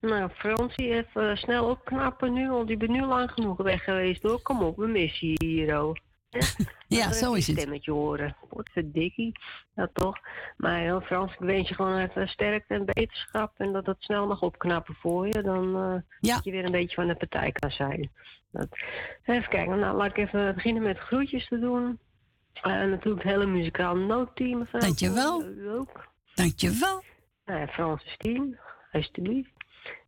[0.05, 4.23] Nou, Fransie, even eh, snel opknappen nu, want ik ben nu lang genoeg weg geweest
[4.23, 4.41] hoor.
[4.41, 5.99] Kom op, we missen je hier hoor.
[6.87, 7.57] Ja, zo is het.
[7.57, 8.35] stemmetje horen.
[8.49, 9.31] Wat verdikkie.
[9.75, 10.17] Ja, toch.
[10.57, 13.53] Maar heel Frans, ik wens je gewoon even sterkte en beterschap.
[13.57, 15.41] En dat het snel mag opknappen voor je.
[15.41, 18.11] Dan eh, dat je weer een beetje van de partij kan zijn.
[18.51, 18.67] Dat.
[19.23, 19.79] Even kijken.
[19.79, 21.99] Nou, laat ik even beginnen met groetjes te doen.
[22.61, 24.67] En natuurlijk het hele muzikaal noodteam.
[24.71, 25.43] Dankjewel.
[25.43, 26.07] U ook.
[26.33, 27.03] Dankjewel.
[27.45, 28.59] Nou ja, Francis Tien,
[28.91, 29.54] alsjeblieft.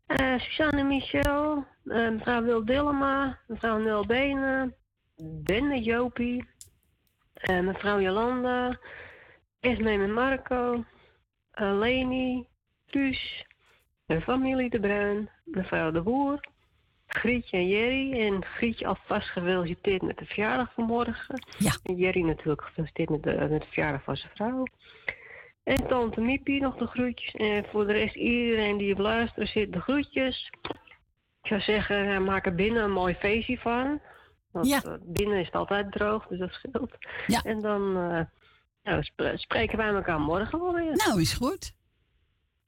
[0.07, 4.75] Eh Suzanne Michel, eh, mevrouw Wil Dillema, mevrouw Nel Benen,
[5.43, 6.47] Benne Jopie,
[7.33, 8.79] eh, mevrouw Jolanda,
[9.59, 10.83] Esme en Marco,
[11.53, 12.47] Leni,
[12.85, 13.45] Thuis,
[14.05, 16.39] de familie De Bruin, mevrouw De Boer,
[17.07, 18.19] Grietje en Jerry.
[18.19, 21.45] En Grietje alvast gefeliciteerd met de verjaardag vanmorgen.
[21.57, 21.71] Ja.
[21.83, 24.65] En Jerry natuurlijk gefeliciteerd met de, met de verjaardag van zijn vrouw.
[25.67, 27.33] En tante Miepie nog de groetjes.
[27.33, 30.51] En voor de rest iedereen die op luisteren zit, de groetjes.
[31.41, 34.01] Ik zou zeggen, eh, maak er binnen een mooi feestje van.
[34.51, 34.81] Want Ja.
[34.83, 36.91] eh, binnen is het altijd droog, dus dat scheelt.
[37.27, 37.41] Ja.
[37.41, 38.21] En dan eh,
[38.83, 40.95] nou, spre- spreken wij elkaar morgen wel weer.
[40.95, 41.73] Nou, is goed.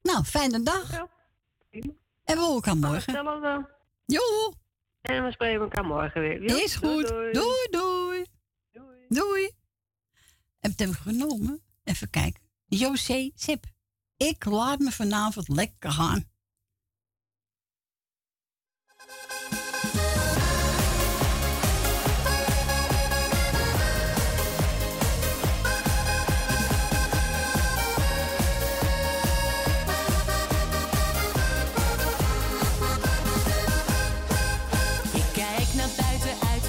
[0.01, 0.93] Nou, fijne dag.
[2.23, 3.13] En we horen elkaar morgen.
[3.15, 3.69] Hetzelfde.
[4.05, 4.21] Jo.
[5.01, 6.43] En we spreken elkaar morgen weer.
[6.43, 7.07] Is goed.
[7.07, 7.31] doei.
[7.31, 8.25] Doei, doei.
[9.07, 9.43] Doei.
[10.59, 11.61] En wat hebben we genomen?
[11.83, 12.41] Even kijken.
[12.69, 13.65] José Sip.
[14.17, 16.27] Ik laat me vanavond lekker gaan.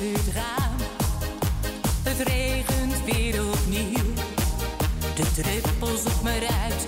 [0.03, 0.77] Het raam.
[2.03, 4.15] Het regent weer opnieuw.
[5.15, 5.70] De druppels
[6.07, 6.31] op me
[6.63, 6.80] uit.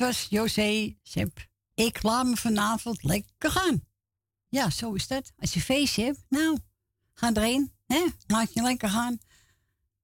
[0.00, 1.48] Was José Sep.
[1.74, 3.84] Ik laat me vanavond lekker gaan.
[4.48, 5.32] Ja, zo is dat.
[5.38, 6.58] Als je feestje hebt, nou,
[7.14, 7.72] ga erheen.
[7.86, 8.04] Hè?
[8.26, 9.18] Laat je lekker gaan.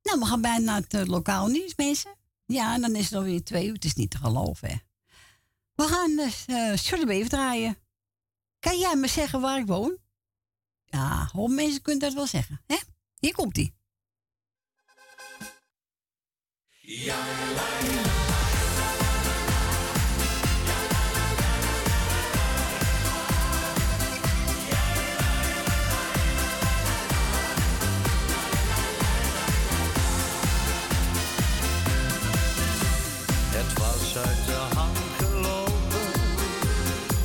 [0.03, 2.15] Nou, we gaan bijna naar het uh, lokaal nieuws, mensen.
[2.47, 3.73] Ja, en dan is het alweer twee uur.
[3.73, 4.77] Het is niet te geloven, hè.
[5.75, 7.79] We gaan dus uh, even draaien.
[8.59, 9.99] Kan jij me zeggen waar ik woon?
[10.85, 12.63] Ja, hoop mensen kunnen dat wel zeggen.
[12.67, 12.77] Hè?
[13.19, 13.75] Hier komt-ie.
[16.81, 18.16] Ja,
[34.17, 36.09] uit de hand gelopen,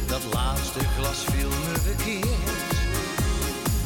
[0.08, 2.72] dat laatste glas viel me verkeerd.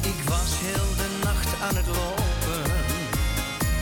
[0.02, 2.64] Ik was heel de nacht aan het lopen,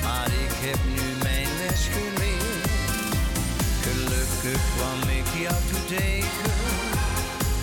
[0.04, 2.70] maar ik heb nu mijn les geleerd.
[3.86, 6.54] Gelukkig kwam ik jou toe tegen,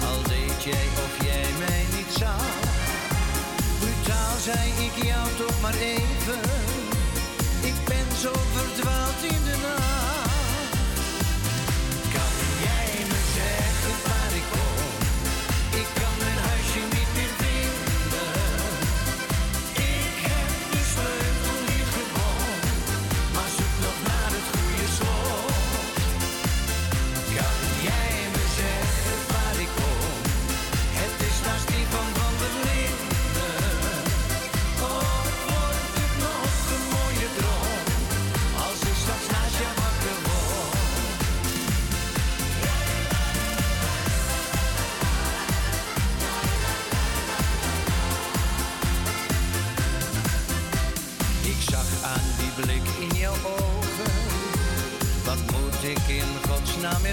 [0.09, 2.47] al deed jij of jij mij niet zag.
[3.81, 6.41] Brutaal zei ik jou toch maar even,
[7.61, 10.00] ik ben zo verdwaald in de nacht.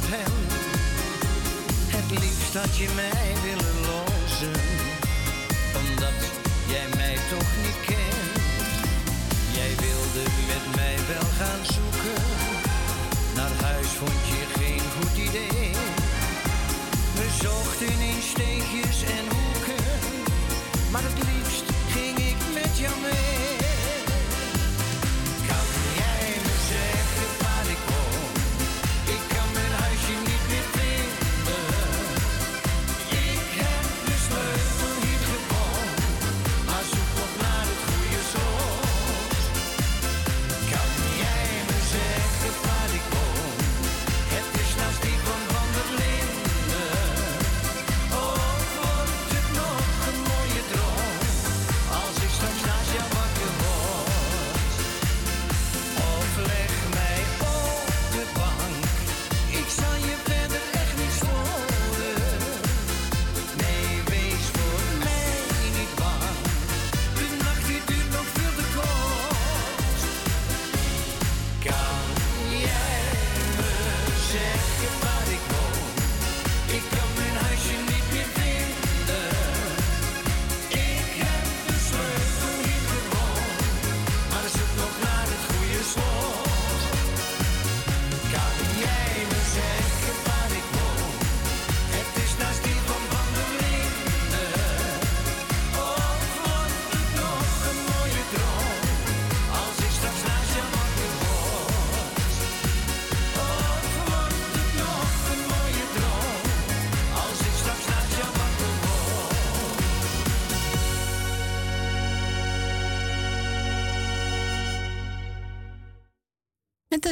[0.01, 0.33] Met hem?
[1.87, 3.36] Het liefst had je mij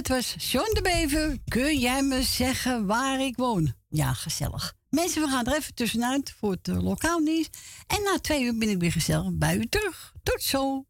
[0.05, 1.37] Dat was John de Bever.
[1.47, 3.73] Kun jij me zeggen waar ik woon?
[3.89, 4.73] Ja, gezellig.
[4.89, 7.49] Mensen, we gaan er even tussenuit voor het lokaal nieuws.
[7.87, 10.13] En na twee uur ben ik weer gezellig bij u terug.
[10.23, 10.85] Tot zo.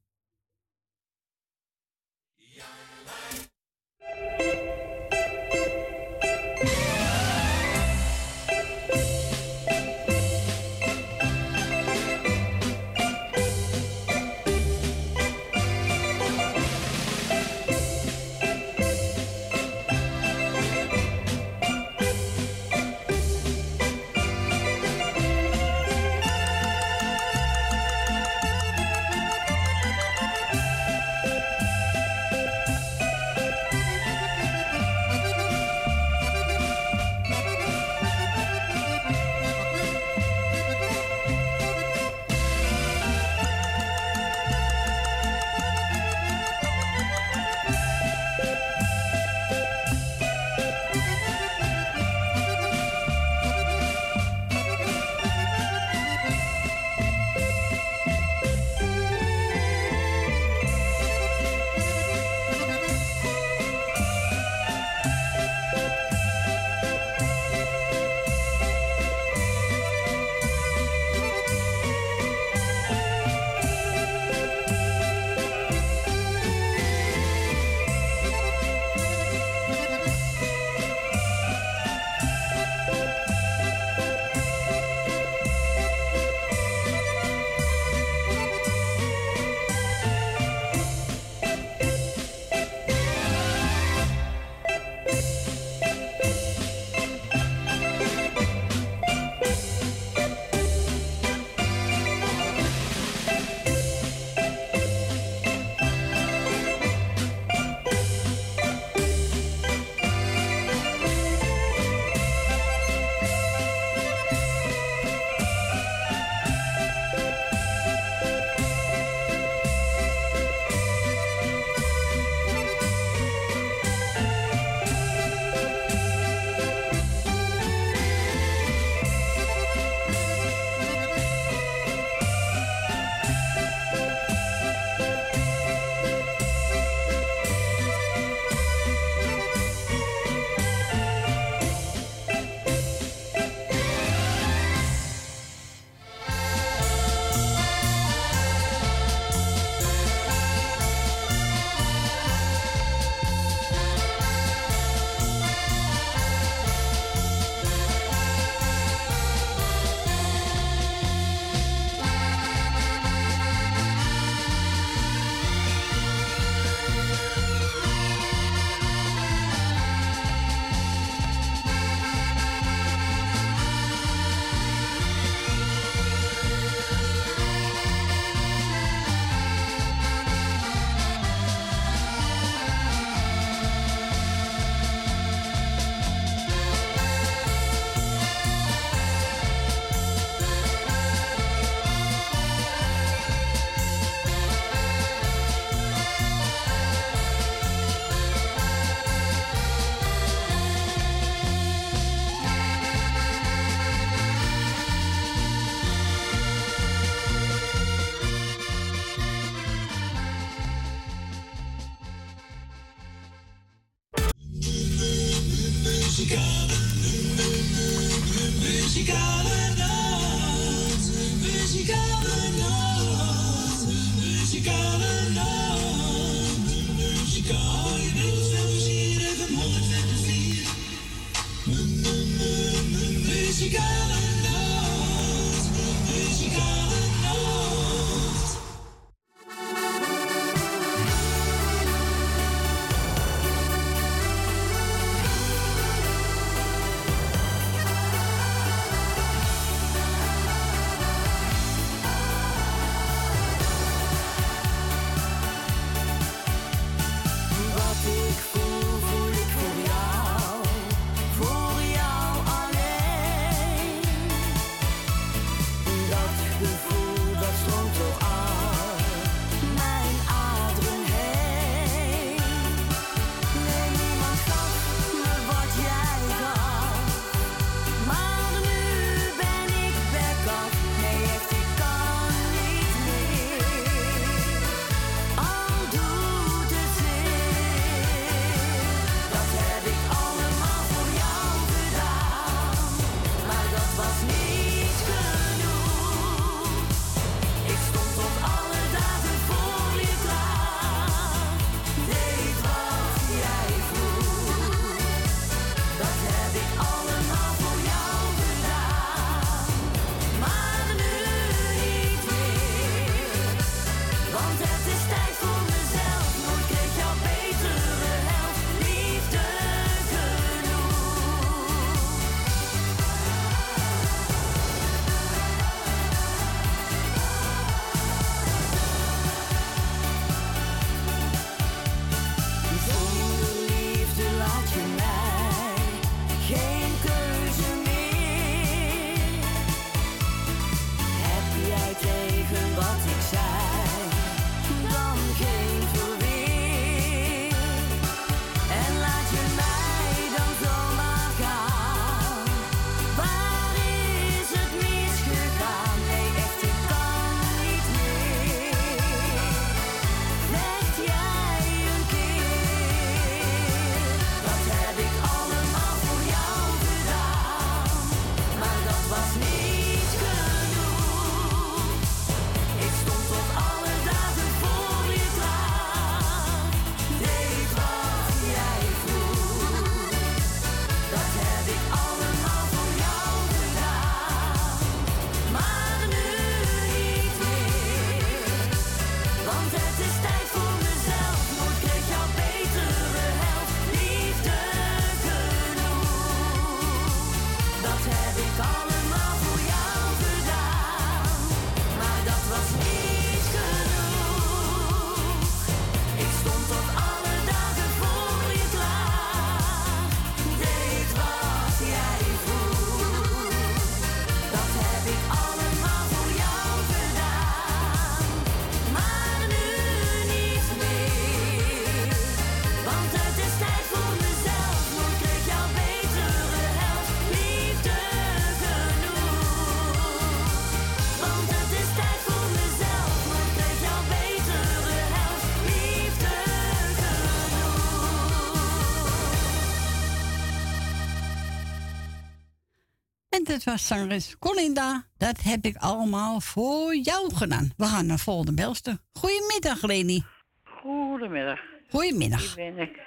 [443.66, 445.04] was zangeres Colinda.
[445.18, 447.72] Dat heb ik allemaal voor jou gedaan.
[447.78, 448.98] We gaan naar volgende belster.
[449.14, 450.24] Goedemiddag, Leni.
[450.64, 451.60] Goedemiddag.
[451.90, 452.56] Goedemiddag.
[452.56, 453.00] Hier ben ik.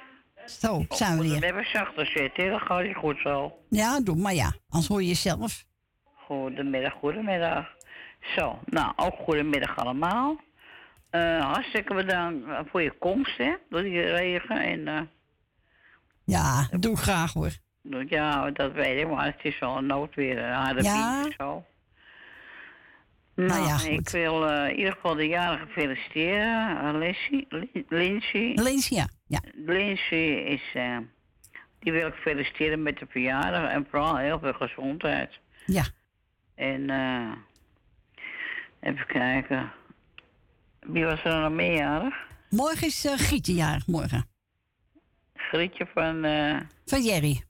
[0.46, 1.40] Zo, zijn we hier.
[1.40, 3.58] We hebben zachter zitten, dat gaat goed zo.
[3.68, 4.54] Ja, doe maar ja.
[4.68, 5.64] Anders hoor je jezelf.
[6.26, 7.66] Goedemiddag, goedemiddag.
[8.36, 10.36] Zo, nou, ook goedemiddag allemaal.
[11.10, 14.60] Eh, hartstikke bedankt eh, voor je komst, hè, door die regen.
[14.60, 15.00] En, eh,
[16.24, 17.52] ja, doe graag hoor.
[17.88, 21.24] Nou, ja, dat weet ik, maar het is wel een noodweer, een harde ja.
[21.26, 21.64] of zo.
[23.34, 26.78] Nou, nou ja, ik wil uh, in ieder geval de jarige feliciteren.
[26.78, 27.46] Alessi,
[27.88, 28.52] Lindsay.
[28.54, 29.08] Lindsay, ja.
[29.26, 29.40] ja.
[29.54, 30.62] Lindsay is...
[30.74, 30.98] Uh,
[31.78, 35.38] die wil ik feliciteren met de verjaardag en vooral heel veel gezondheid.
[35.66, 35.84] Ja.
[36.54, 37.32] En eh,
[38.80, 39.72] even kijken.
[40.80, 42.14] Wie was er nog meer jarig?
[42.50, 44.26] Morgen is uh, Grietje jarig, morgen.
[45.34, 46.22] Grietje van...
[46.84, 47.46] Van Jerry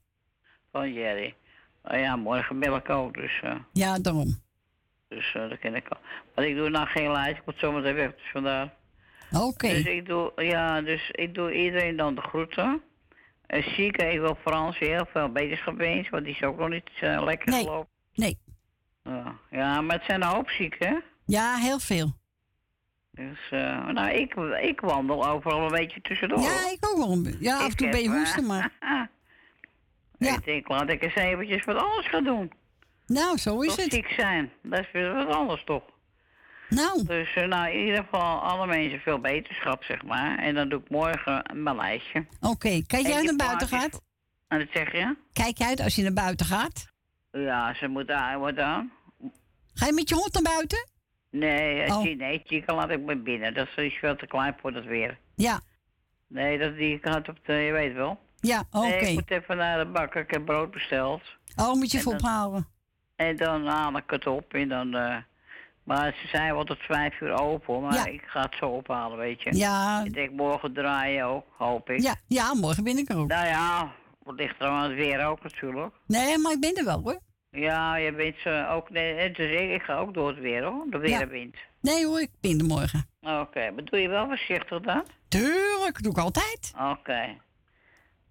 [0.71, 1.35] van Jerry.
[1.83, 3.39] Oh ja, morgen ben ik ook, dus...
[3.43, 3.55] Eh.
[3.73, 4.39] Ja, daarom.
[5.07, 5.97] Dus eh, dat ken ik al.
[6.35, 8.73] Maar ik doe nou geen lijst, ik moet zometeen weg, dus vandaar.
[9.31, 9.67] Oké.
[9.67, 12.81] Dus ik doe, ja, dus ik doe iedereen dan de groeten.
[13.45, 16.89] En zieke, ik wil Frans heel veel beterschap eens, want die is ook nog niet
[17.01, 17.63] uh, lekker nee.
[17.63, 17.89] gelopen.
[18.13, 18.37] Nee.
[19.03, 19.35] Ja.
[19.51, 20.97] ja, maar het zijn een hoop zieken, hè?
[21.25, 22.17] Ja, heel veel.
[23.11, 26.39] Dus, nou, ik, ik wandel overal een beetje tussendoor.
[26.39, 27.33] Ja, ik ook wel.
[27.39, 28.71] Ja, af en toe ben je hoesten, maar...
[30.19, 32.51] Ik denk, laat ik eens eventjes wat anders gaan doen.
[33.05, 33.93] Nou, zo is het.
[33.93, 35.83] ziek zijn, dat is weer wat anders toch?
[36.69, 37.03] Nou.
[37.05, 40.37] Dus eh, nou, in ieder geval alle mensen veel beterschap, zeg maar.
[40.39, 42.25] En dan doe ik morgen mijn lijstje.
[42.41, 44.01] Oké, kijk En jij naar buiten gaat?
[44.47, 45.15] En dat zeg je?
[45.33, 46.87] Kijk uit als je naar buiten gaat?
[47.31, 48.91] Ja, ze moet daar wat aan.
[49.73, 50.89] Ga je met je hond naar buiten?
[51.31, 51.97] Nee, Oh.
[51.97, 52.03] oh.
[52.17, 53.53] nee, Chica laat ik me binnen.
[53.53, 55.17] Dat is veel te klein voor dat weer.
[55.35, 55.59] Ja.
[56.27, 58.19] Nee, dat die gaat op de, je weet wel.
[58.41, 58.87] Ja, oké.
[58.87, 60.21] Nee, ik moet even naar de bakker.
[60.21, 61.21] Ik heb brood besteld.
[61.55, 62.67] Oh, moet je En even ophalen.
[63.15, 64.95] En dan haal ik het op en dan...
[64.95, 65.15] eh,
[65.83, 68.05] maar ze zijn wel tot vijf uur open, maar Ja.
[68.05, 69.55] ik ga het zo ophalen, weet je.
[69.55, 70.03] Ja.
[70.03, 72.01] Ik denk morgen draaien ook, hoop ik.
[72.01, 73.27] Ja, ja, morgen ben ik er ook.
[73.27, 73.91] Nou ja,
[74.25, 75.93] het ligt er aan het weer ook natuurlijk.
[76.07, 77.19] Nee, maar ik ben er wel hoor.
[77.51, 78.89] Ja, je bent ze ook...
[78.89, 81.47] Nee, dus ik, ik ga ook door het weer hoor, de weer Ja.
[81.81, 83.07] Nee hoor, ik ben er morgen.
[83.21, 85.03] Oké, maar doe je wel voorzichtig dan?
[85.27, 86.73] Tuurlijk, doe ik altijd.
[86.91, 87.37] Oké.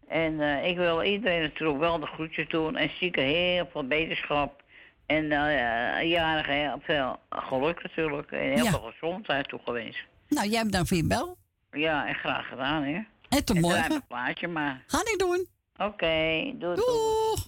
[0.08, 4.62] En eh, ik wil iedereen natuurlijk wel de groetjes doen en zieken heel veel beterschap.
[5.06, 8.70] En eh jarigen heel veel geluk natuurlijk en heel Ja.
[8.70, 9.98] veel gezondheid toegewenst.
[10.28, 11.36] Nou, jij bedankt voor je bel.
[11.72, 13.00] Ja, en graag gedaan hè.
[13.28, 13.88] En tot En morgen.
[13.88, 14.84] mijn plaatje maar.
[14.86, 15.46] Ga ik doen.
[15.76, 16.76] Oké, doei, doei.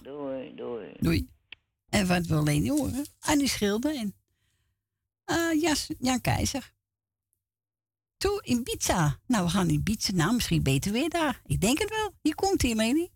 [0.03, 0.91] Doei, doei.
[0.99, 1.27] Doei.
[1.89, 3.05] En wat wil Leni horen?
[3.19, 4.13] Annie Schilder en
[5.25, 6.71] eh, Jas, Jan Keizer.
[8.21, 9.19] Toe in Ibiza.
[9.27, 10.11] Nou, we gaan in Ibiza.
[10.13, 11.41] Nou, misschien beter weer daar.
[11.45, 12.13] Ik denk het wel.
[12.21, 13.09] Hier komt hij, me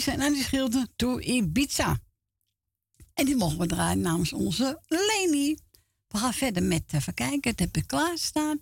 [0.00, 1.98] Jan Keizer en Andy Schilder door Ibiza.
[3.14, 5.56] En die mogen we draaien namens onze Leni.
[6.08, 8.60] We gaan verder met, even kijken, het heb ik klaarstaan.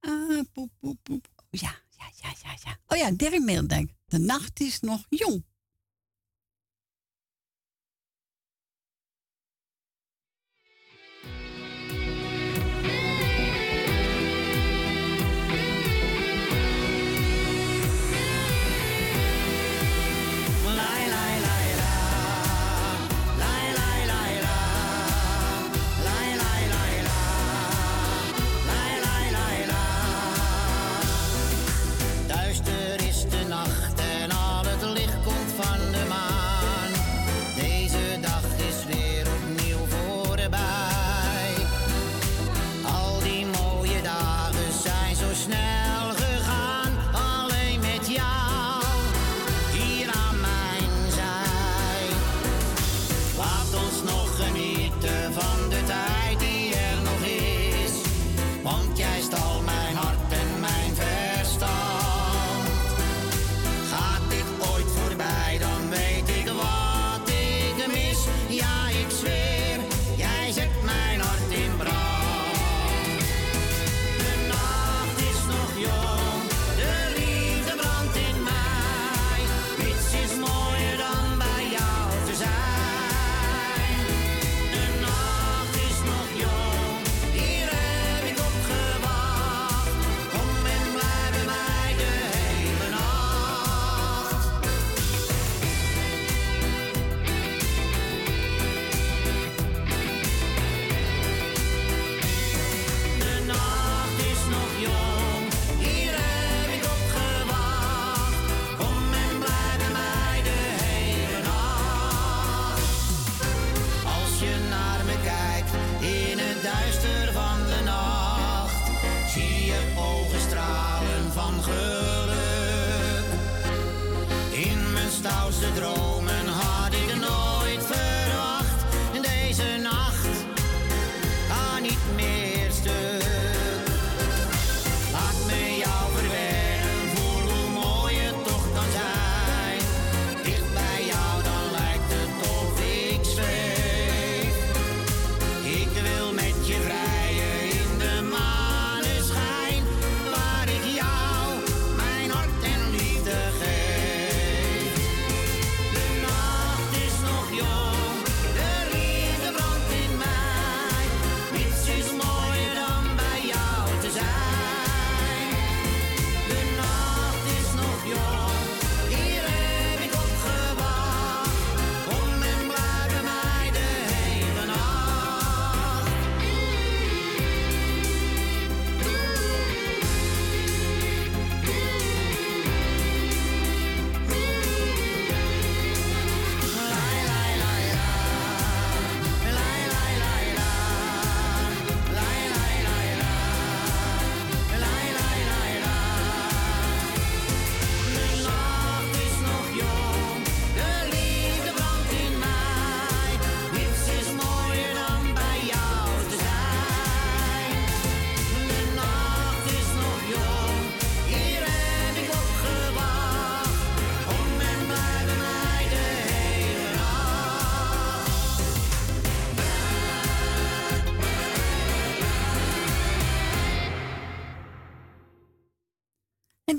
[0.00, 1.28] Uh, poep, poep, poep.
[1.36, 2.78] Oh, ja, ja, ja, ja, ja.
[2.86, 3.92] Oh ja, Dirk Meeldijk.
[4.06, 5.44] De nacht is nog jong.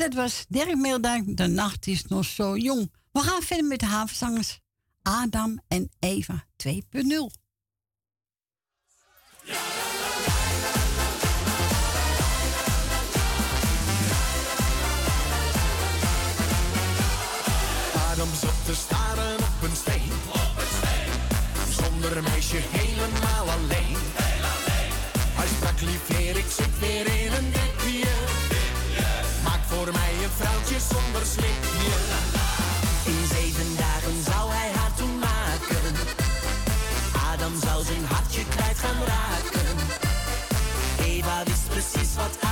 [0.09, 1.37] Dat was Dirk Meeldijk.
[1.37, 2.91] De nacht is nog zo jong.
[3.11, 4.59] We gaan verder met de havenzangers
[5.01, 6.73] Adam en Eva 2.0.
[18.11, 20.11] Adam zat te staren op een steen.
[21.69, 23.97] Zonder een meisje helemaal alleen.
[24.15, 24.91] Heel alleen.
[25.35, 27.58] Hij sprak lief ik zit weer in een
[30.79, 31.93] vrouwtje zonder slipje.
[33.05, 35.95] In zeven dagen zou hij haar toen maken.
[37.33, 39.75] Adam zou zijn hartje kwijt gaan raken.
[41.05, 42.48] Eva wist precies wat Adam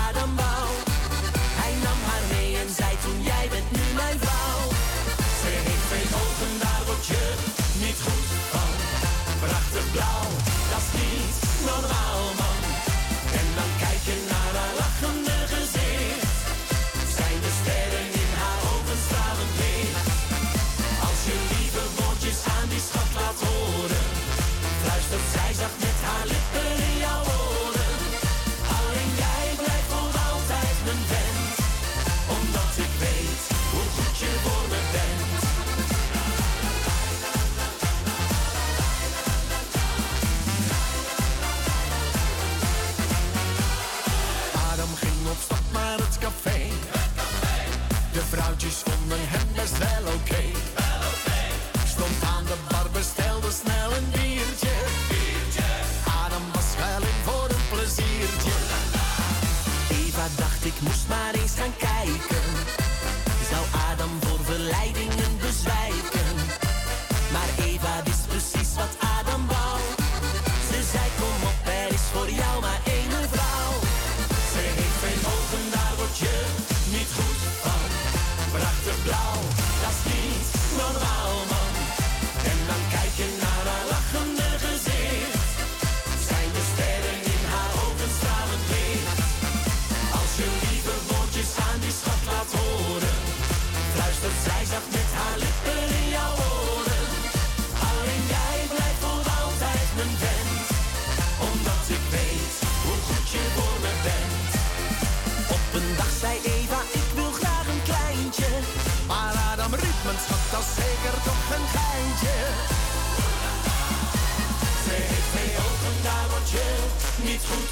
[117.24, 117.70] niet goed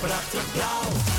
[0.00, 1.13] prachtig blauw.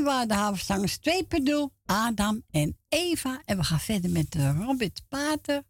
[0.00, 3.42] en Waardehavenstangers, twee per Adam en Eva.
[3.44, 5.62] En we gaan verder met eh, Robert Pater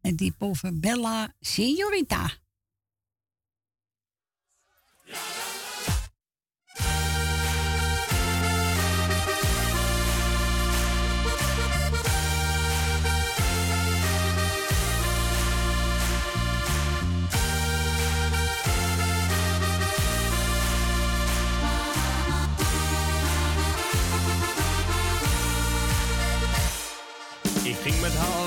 [0.00, 2.30] en die over Bella Signorita.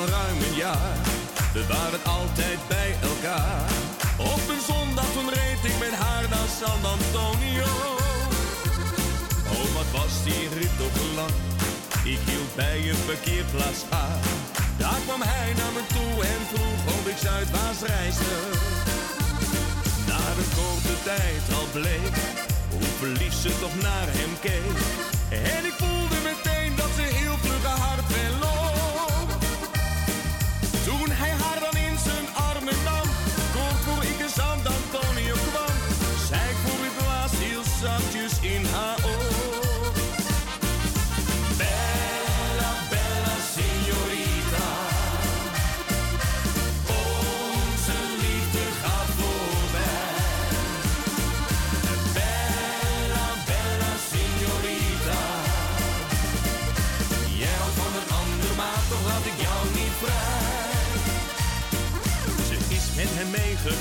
[0.02, 0.98] al ruim een jaar.
[1.53, 3.69] We waren altijd bij elkaar.
[4.18, 7.73] Op een zondag toen reed ik met haar naar San Antonio.
[9.56, 11.36] Oh, wat was die rit toch lang?
[12.14, 14.19] Ik hield bij een verkeerplaats aan.
[14.78, 18.38] Daar kwam hij naar me toe en vroeg of ik Zuidwaarts reisde.
[20.10, 22.15] Na een korte tijd al bleek
[22.73, 24.78] hoe verliefd ze toch naar hem keek.
[25.56, 26.01] En ik voelde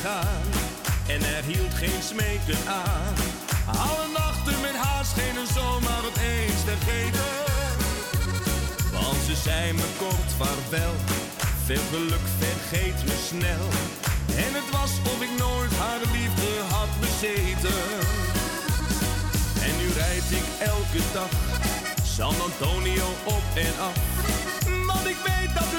[0.00, 3.14] En er hield geen smeken aan.
[3.66, 7.30] Alle nachten met haar schenen zomaar opeens te geven.
[8.92, 10.94] Want ze zei me kort vaarwel.
[11.64, 13.64] Veel geluk vergeet me snel.
[14.44, 17.80] En het was of ik nooit haar liefde had bezeten.
[19.66, 21.32] En nu rijd ik elke dag
[22.04, 23.96] San Antonio op en af.
[24.86, 25.69] Want ik weet dat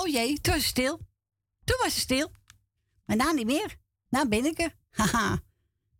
[0.00, 0.96] Oh jee, toen was het stil.
[1.64, 2.32] Toen was het stil.
[3.06, 3.74] Maar nou niet meer.
[4.10, 4.72] Nou ben ik er.
[4.98, 5.38] Haha.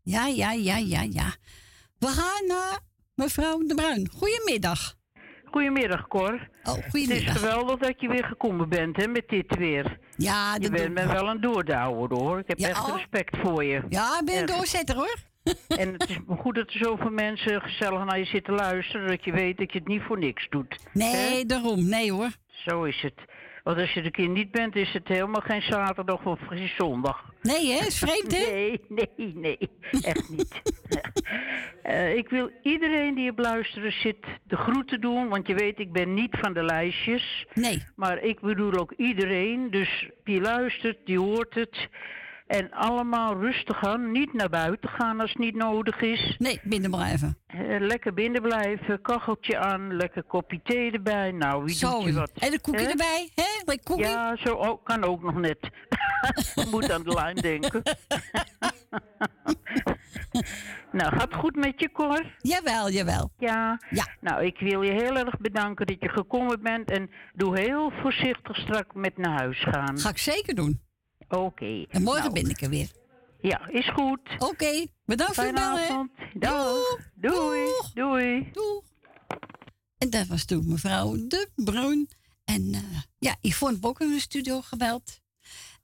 [0.02, 1.34] Ja, ja, ja, ja, ja.
[1.98, 2.78] We gaan naar
[3.14, 4.08] mevrouw De Bruin.
[4.16, 4.96] Goedemiddag.
[5.44, 6.48] Goedemiddag, Cor.
[6.62, 7.34] Oh, Het goedemiddag.
[7.34, 9.98] is geweldig dat je weer gekomen bent, hè, met dit weer.
[10.16, 12.38] Ja, Je bent me wel een doordouwer, hoor.
[12.38, 12.94] Ik heb Ja, echt oh.
[12.96, 13.82] respect voor je.
[13.88, 15.16] Ja, ik ben een doorzetter hoor.
[15.68, 19.32] En het is goed dat er zoveel mensen gezellig naar je zitten luisteren, dat je
[19.32, 20.78] weet dat je het niet voor niks doet.
[20.92, 21.88] Nee, daarom.
[21.88, 22.30] Nee hoor.
[22.46, 23.14] Zo is het.
[23.68, 27.24] Want als je er keer niet bent, is het helemaal geen zaterdag of geen zondag.
[27.42, 27.86] Nee, hè?
[27.86, 28.52] Is vreemd, hè?
[28.52, 29.58] Nee, nee, nee.
[30.02, 30.54] Echt niet.
[31.82, 35.28] Eh, ik wil iedereen die op luisteren zit de groeten doen.
[35.28, 37.46] Want je weet, ik ben niet van de lijstjes.
[37.54, 37.82] Nee.
[37.96, 39.70] Maar ik bedoel ook iedereen.
[39.70, 41.88] Dus die luistert, die hoort het.
[42.48, 44.12] En allemaal rustig aan.
[44.12, 46.34] Niet naar buiten gaan als het niet nodig is.
[46.38, 47.38] Nee, binnen blijven.
[47.46, 49.00] Eh, lekker binnen blijven.
[49.00, 49.96] Kacheltje aan.
[49.96, 51.32] Lekker kopje thee erbij.
[51.32, 51.90] Nou, wie Zo.
[51.90, 52.30] doet je wat?
[52.38, 53.74] En een koekje erbij, hè?
[53.82, 54.04] Koekje.
[54.04, 55.70] Ja, zo ook, kan ook nog net.
[56.70, 57.82] Moet aan de lijn denken.
[60.98, 62.24] nou, gaat goed met je, Cor?
[62.38, 63.30] Jawel, jawel.
[63.38, 63.80] Ja.
[63.90, 64.06] Ja.
[64.20, 66.90] Nou, ik wil je heel erg bedanken dat je gekomen bent.
[66.90, 69.98] En doe heel voorzichtig strak met naar huis gaan.
[69.98, 70.86] Ga ik zeker doen.
[71.28, 71.84] Oké.
[71.88, 72.90] En morgen Nou, ben ik er weer.
[73.40, 74.20] Ja, is goed.
[74.38, 76.10] Oké, bedankt voor het bellen.
[76.34, 76.98] Dag.
[77.14, 77.68] Doei.
[77.94, 78.48] Doei.
[78.52, 78.82] Doeg.
[79.98, 82.08] En dat was toen mevrouw De Bruin.
[82.44, 82.82] En eh,
[83.18, 85.20] ja, Yvonne heeft ook in de studio gebeld.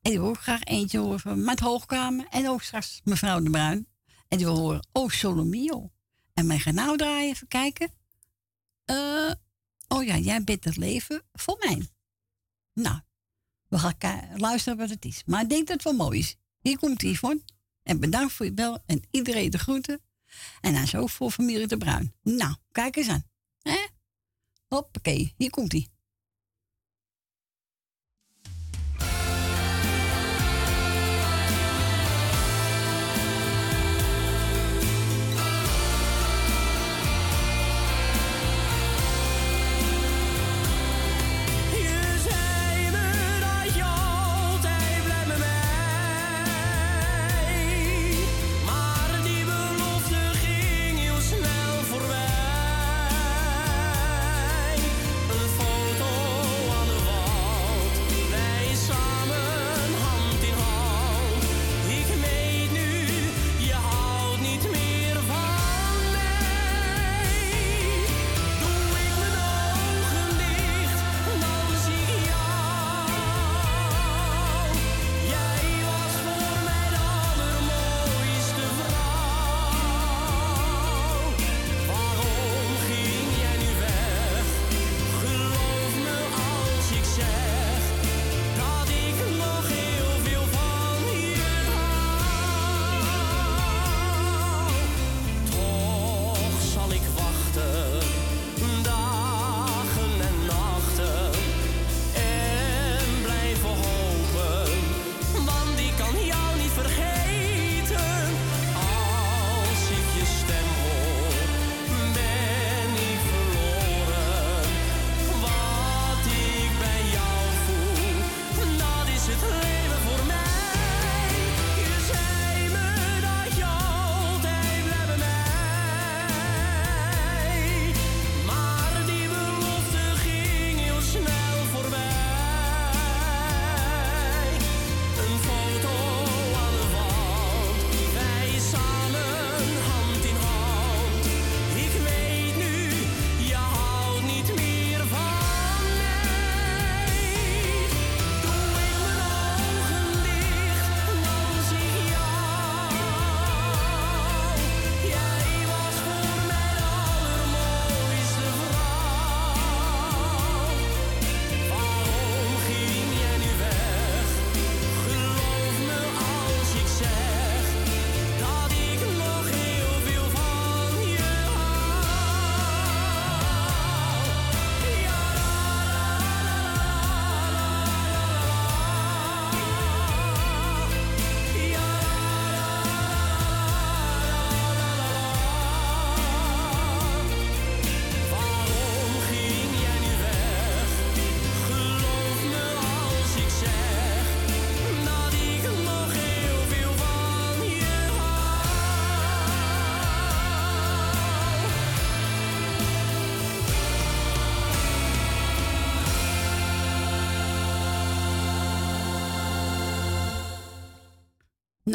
[0.02, 2.26] En die wil ook graag eentje horen van Matt Hoogkamer.
[2.30, 3.88] En ook straks mevrouw De Bruin.
[4.28, 5.90] En die wil horen Oh Solomio.
[6.34, 7.90] En wij gaan nou draaien, even kijken.
[8.84, 9.32] Eh,
[9.88, 11.88] oh ja, jij bent het leven voor mij.
[12.72, 13.00] Nou,
[13.74, 15.22] we gaan luisteren wat het is.
[15.26, 16.36] Maar ik denk dat het wel mooi is.
[16.60, 17.42] Hier komt Yvonne.
[17.82, 20.00] En bedankt voor je bel en iedereen de groeten.
[20.60, 22.14] En dan zo voor familie De Bruin.
[22.22, 23.24] Nou, kijk eens aan.
[23.62, 23.86] Hè?
[24.68, 25.88] Hoppakee, hier komt hij.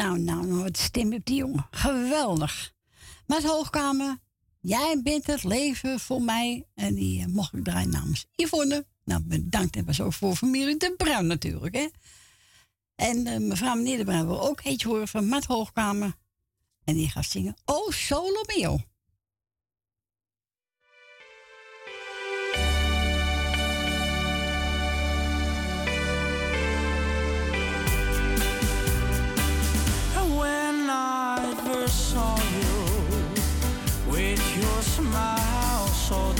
[0.00, 1.66] Nou, nou, nou, wat stem op die jongen.
[1.70, 2.74] Geweldig.
[3.26, 4.18] Maar Hoogkamer,
[4.60, 6.66] jij bent het leven voor mij.
[6.74, 8.86] En die eh, mocht ik draaien namens Yvonne.
[9.04, 11.88] Nou, bedankt en was ook voor familie De Bruin natuurlijk, hè.
[12.94, 16.16] En eh, mevrouw meneer De Bruin wil ook eentje horen van Matt Hoogkamer.
[16.84, 18.42] En die gaat zingen Oh Solo
[31.90, 36.39] saw you with your smile so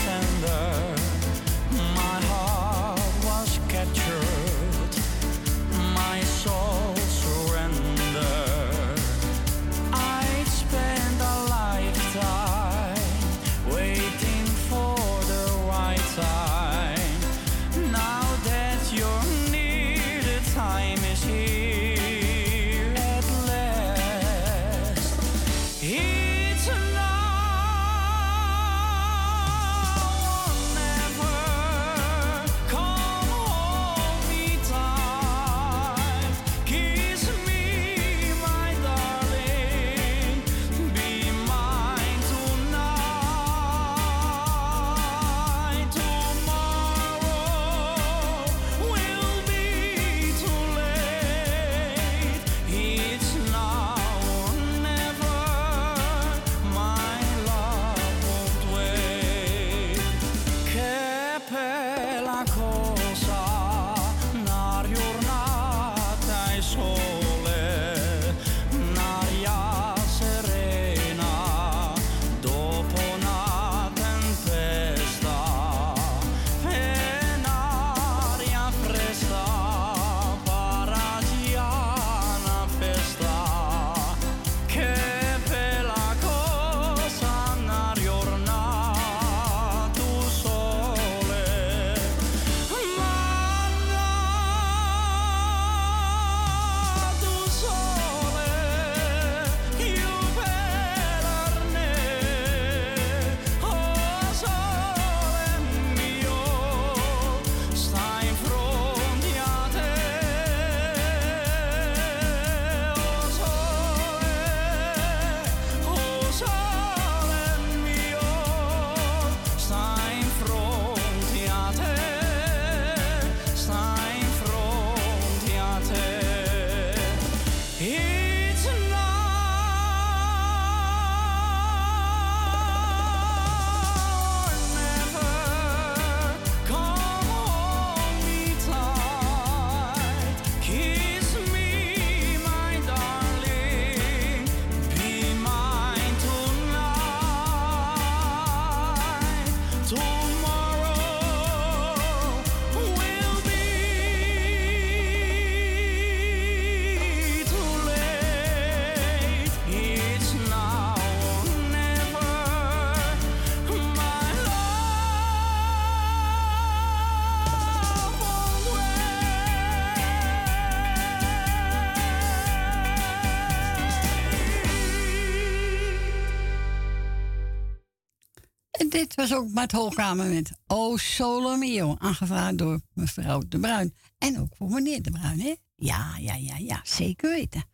[179.01, 183.95] dit was ook Hoogkamer met O Solo Mio, aangevraagd door mevrouw De Bruin.
[184.19, 185.55] En ook voor meneer De Bruin, hè?
[185.77, 187.65] Ja, ja, ja, ja, zeker weten.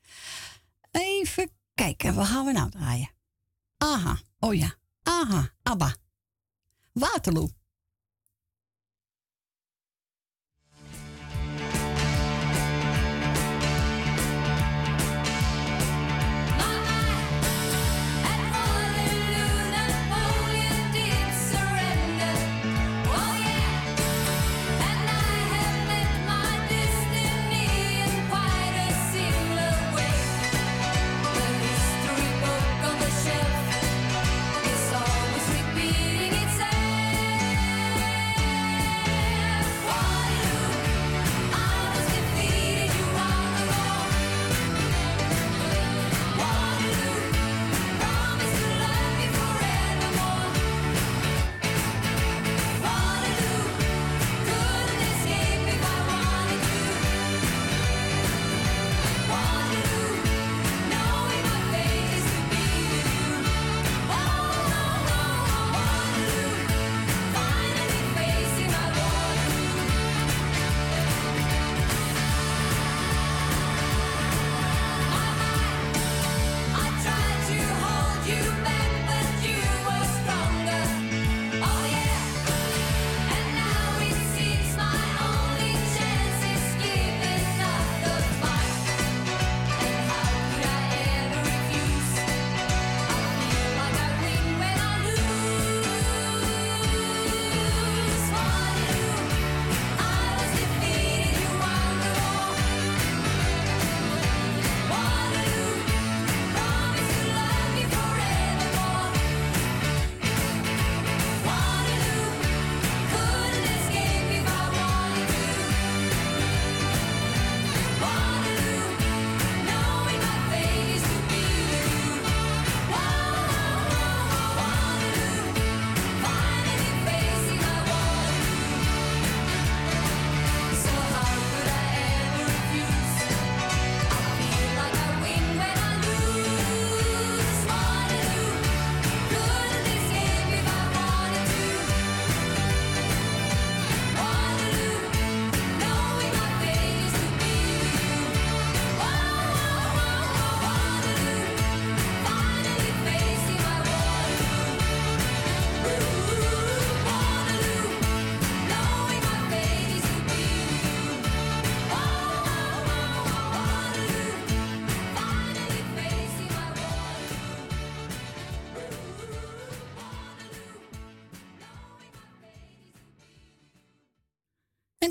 [0.90, 3.10] Even kijken, wat gaan we nou draaien?
[3.76, 5.94] Aha, oh ja, aha, ABBA.
[6.92, 7.48] Waterloo.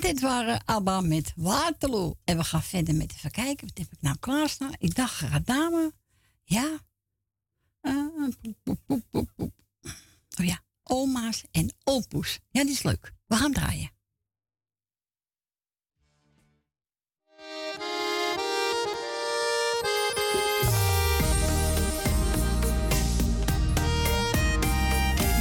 [0.05, 2.15] Dit waren ABBA met Waterloo.
[2.23, 3.67] En we gaan verder met even kijken.
[3.67, 4.73] Wat heb ik nou klaarstaan?
[4.77, 5.93] Ik dacht, gaat dame.
[6.43, 6.77] Ja.
[8.73, 9.61] Poep,
[10.39, 10.61] oh ja.
[10.83, 12.39] Oma's en opoes.
[12.49, 13.13] Ja, die is leuk.
[13.27, 13.91] We gaan draaien.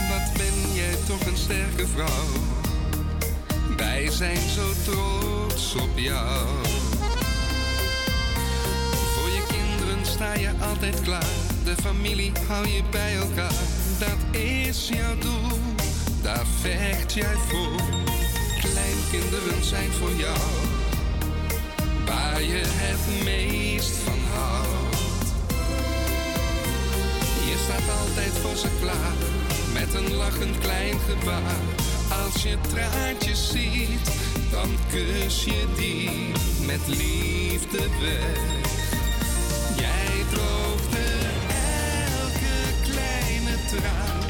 [0.09, 2.44] Wat ben jij toch een sterke vrouw.
[4.05, 6.47] Wij zijn zo trots op jou.
[9.15, 11.34] Voor je kinderen sta je altijd klaar.
[11.65, 13.52] De familie hou je bij elkaar.
[13.99, 15.58] Dat is jouw doel,
[16.23, 17.81] daar vecht jij voor.
[18.60, 20.39] Kleinkinderen zijn voor jou.
[22.07, 25.26] Waar je het meest van houdt.
[27.47, 29.15] Je staat altijd voor ze klaar,
[29.73, 31.92] met een lachend klein gebaar.
[32.08, 34.10] Als je traantjes ziet,
[34.50, 36.10] dan kus je die
[36.66, 38.39] met liefde weg.
[39.76, 41.05] Jij droogde
[42.20, 44.24] elke kleine traan.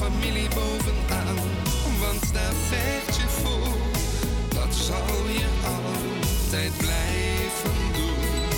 [0.00, 1.36] Familie bovenaan,
[2.00, 3.76] want daar vecht je voor.
[4.48, 8.48] Dat zal je altijd blijven doen.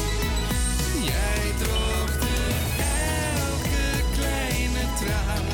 [1.05, 2.35] Jij droogde
[2.79, 5.52] elke kleine traan.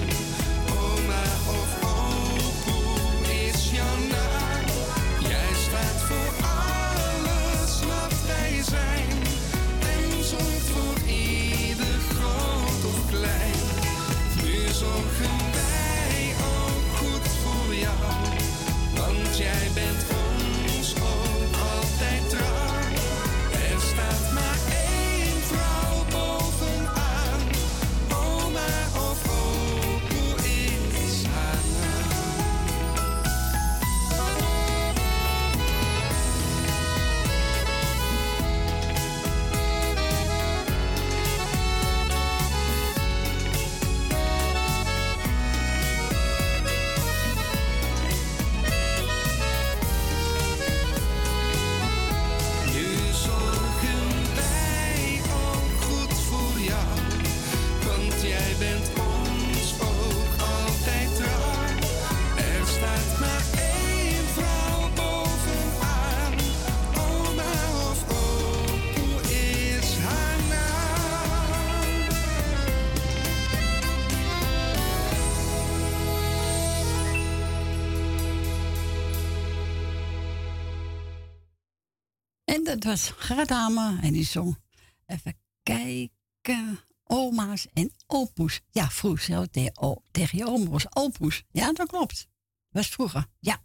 [82.78, 84.58] Dat was Gradame en die zong.
[85.07, 86.81] Even kijken.
[87.05, 88.60] Oma's en opoes.
[88.70, 91.42] Ja, vroeger zelf tegen, o- tegen je oma was opoes.
[91.50, 92.28] Ja, dat klopt.
[92.68, 93.62] Was vroeger, ja.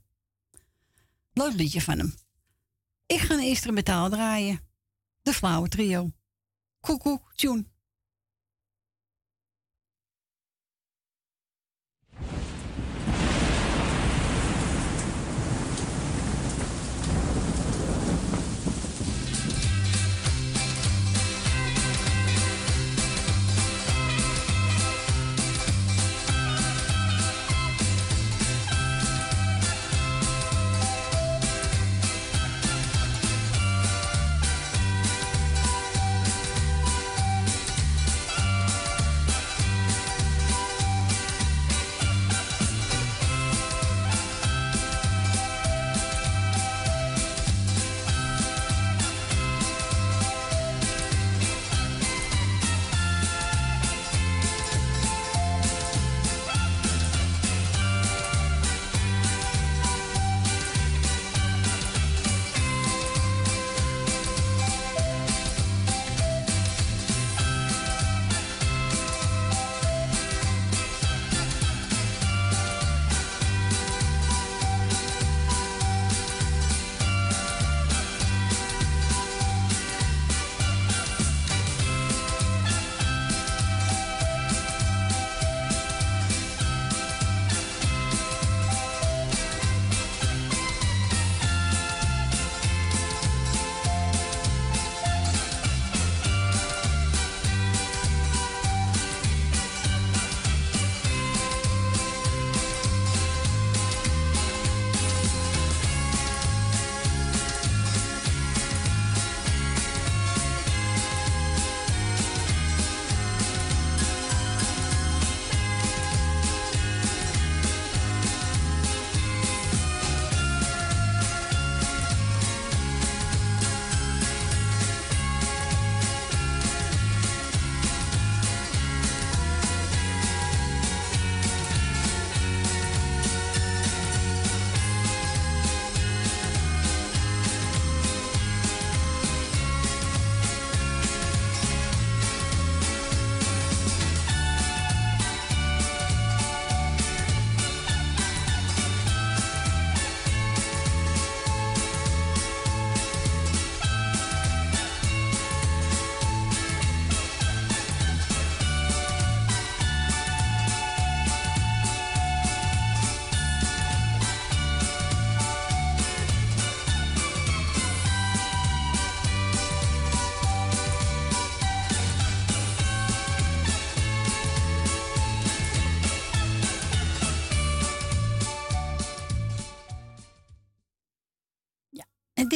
[1.34, 2.14] Leuk liedje van hem.
[3.06, 4.60] Ik ga een instrumentaal draaien.
[5.22, 6.12] De Flauwe Trio.
[6.80, 7.66] Koekoek, tune.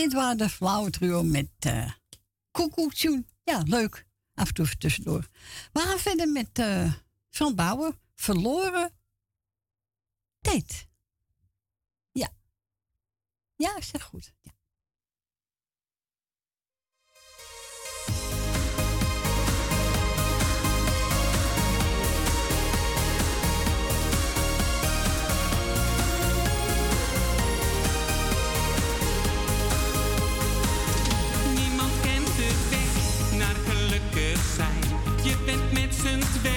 [0.07, 1.91] dit waren de flauwtruo met eh, uh,
[2.51, 3.27] Koekoektjoen.
[3.43, 4.05] Ja, leuk.
[4.33, 5.27] Af en toe tussendoor.
[5.73, 6.93] We gaan verder met uh,
[7.29, 7.97] Frans Bauer.
[8.15, 8.91] Verloren
[10.41, 10.87] tijd.
[12.11, 12.29] Ja.
[13.55, 14.33] Ja, zeg goed.
[35.27, 36.56] je bent met z'n twee.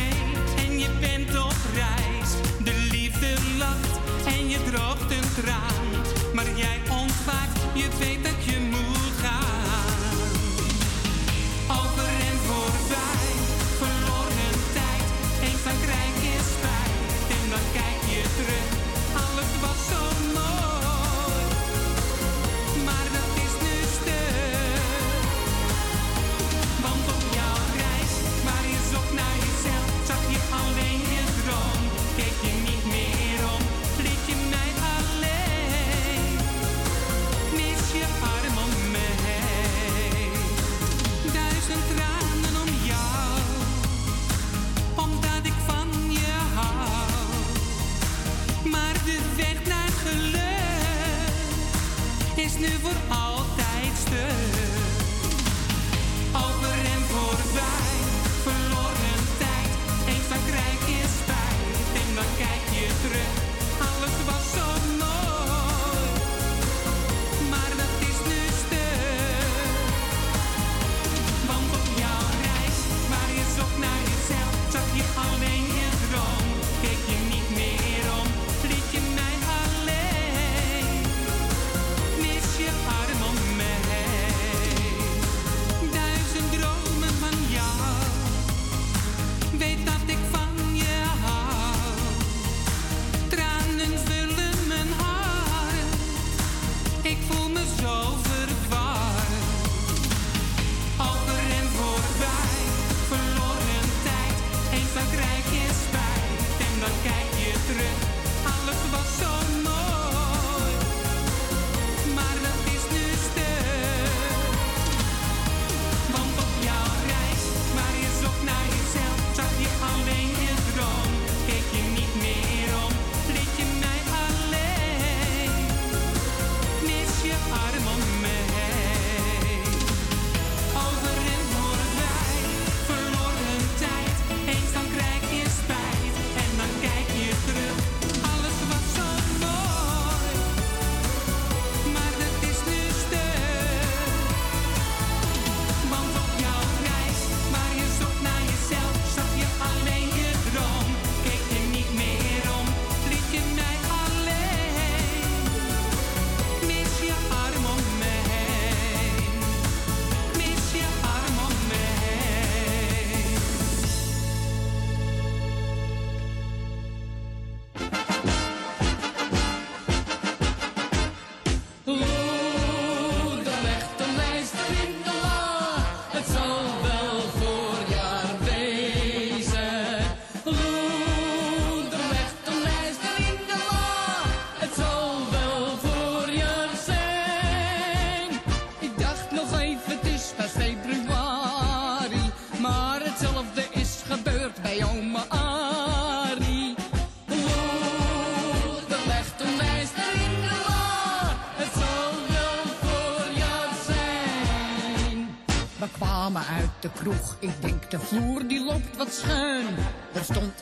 [207.01, 207.37] kroeg.
[207.39, 209.67] Ik denk de vloer die loopt wat schuin.
[210.13, 210.60] Er stond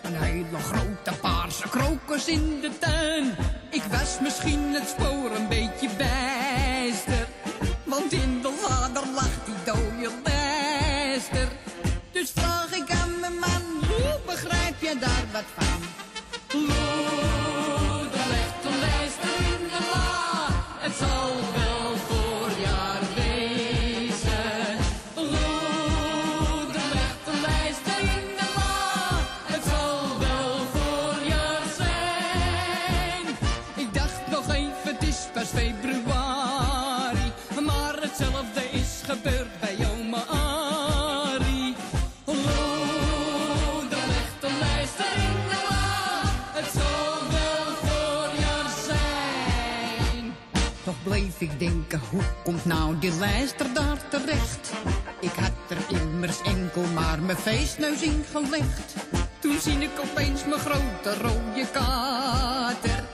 [53.18, 54.72] lijster daar terecht.
[55.20, 58.94] Ik had er immers enkel maar mijn feestneus in gelegd.
[59.38, 63.04] Toen zie ik opeens mijn grote rode kater.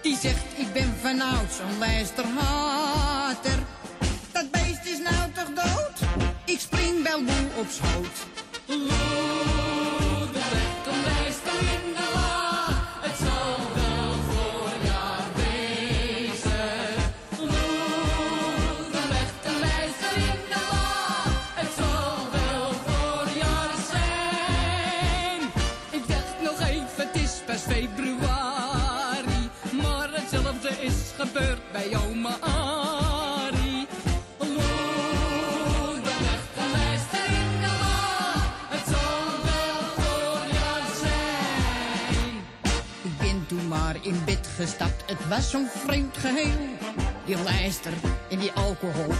[0.00, 3.58] Die zegt, ik ben vanouds een lijsterhater.
[4.32, 6.08] Dat beest is nou toch dood?
[6.44, 8.01] Ik spring wel nu op schoot.
[45.36, 46.58] was zo'n vreemd geheel.
[47.24, 47.92] Die lijster
[48.28, 49.11] in die alcohol.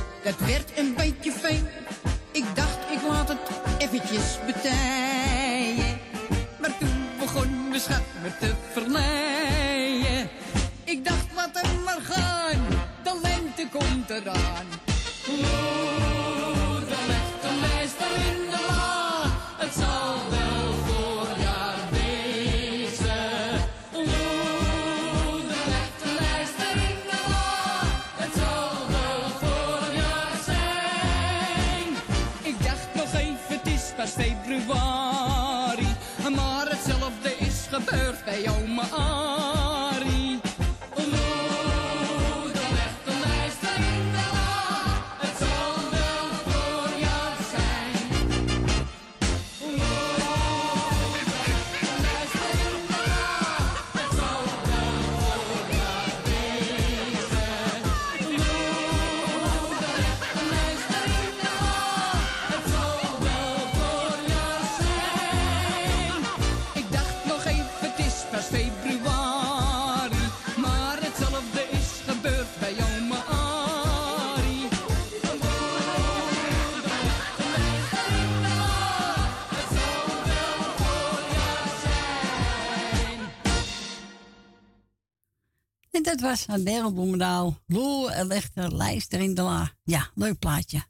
[86.23, 87.59] was Adele Bloemendaal.
[87.67, 89.73] Loer en eh, Lechter, lijst erin de La.
[89.83, 90.84] Ja, leuk plaatje.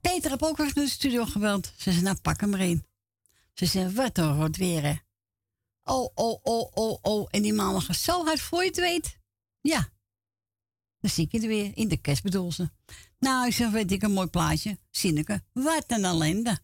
[0.00, 1.72] Peter heb ook weer naar de studio gebeld.
[1.76, 2.86] Ze zei, nou pak hem erin.
[3.52, 4.94] Ze zei, wat een rot weer hè.
[5.84, 7.28] Oh, oh, oh, oh, oh.
[7.30, 9.18] En die mama zo hard voor je het weet.
[9.60, 9.88] Ja.
[11.00, 11.70] Dan zie ik het weer.
[11.74, 12.70] In de kerst bedoel ze.
[13.18, 14.78] Nou, ik zeg, weet ik, een mooi plaatje.
[14.90, 16.58] Zinneke, wat een ellende.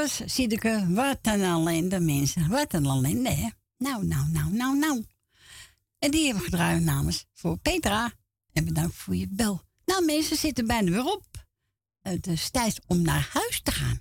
[0.00, 0.86] Was Siedeke.
[0.88, 2.48] Wat een ellende, mensen.
[2.48, 3.48] Wat een ellende, hè?
[3.78, 5.04] Nou, nou, nou, nou, nou.
[5.98, 8.12] En die hebben we gedraaid namens voor Petra.
[8.52, 9.62] En bedankt voor je bel.
[9.84, 11.46] Nou, mensen zitten bijna weer op.
[12.00, 14.00] Het is tijd om naar huis te gaan.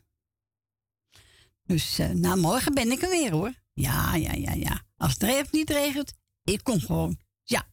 [1.64, 3.54] Dus, eh, nou, morgen ben ik er weer, hoor.
[3.74, 4.82] Ja, ja, ja, ja.
[4.98, 6.14] Als het regent, niet regent,
[6.44, 7.20] ik kom gewoon.
[7.44, 7.68] Ja.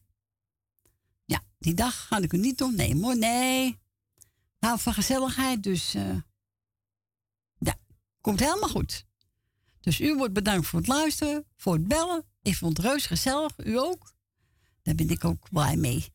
[1.25, 3.17] Ja, die dag ga ik het niet ontnemen, hoor.
[3.17, 3.79] Nee.
[4.59, 5.93] Nou, van gezelligheid, dus...
[5.93, 6.15] eh,
[8.27, 9.05] komt helemaal goed.
[9.79, 12.25] Dus u wordt bedankt voor het luisteren, voor het bellen.
[12.41, 14.13] Ik vond het reus gezellig, u ook.
[14.83, 16.13] Daar ben ik ook blij mee.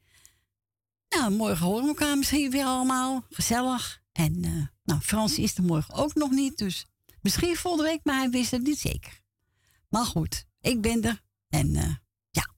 [1.08, 3.24] Nou, morgen horen we elkaar misschien weer allemaal.
[3.31, 4.02] Gezellig.
[4.12, 6.86] En eh, nou, Frans is er morgen ook nog niet, dus
[7.20, 9.20] misschien volgende week, maar hij wist het niet zeker.
[9.89, 11.23] Maar goed, ik ben er.
[11.49, 11.94] En eh,
[12.31, 12.55] ja.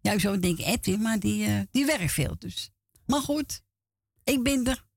[0.00, 2.70] Ja, u zou denken Edwin, maar die, eh, die werkt veel, dus.
[3.06, 3.62] Maar goed,
[4.24, 4.88] ik ben er.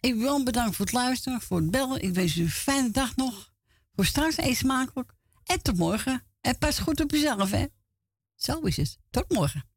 [0.00, 2.02] Ik wil bedankt voor het luisteren, voor het bellen.
[2.02, 3.52] Ik wens u een fijne dag nog.
[3.94, 5.12] Voor straks eet smakelijk.
[5.44, 6.22] En tot morgen.
[6.40, 7.66] En pas goed op jezelf, hè.
[8.34, 8.98] Zo is het.
[9.10, 9.68] Tot morgen.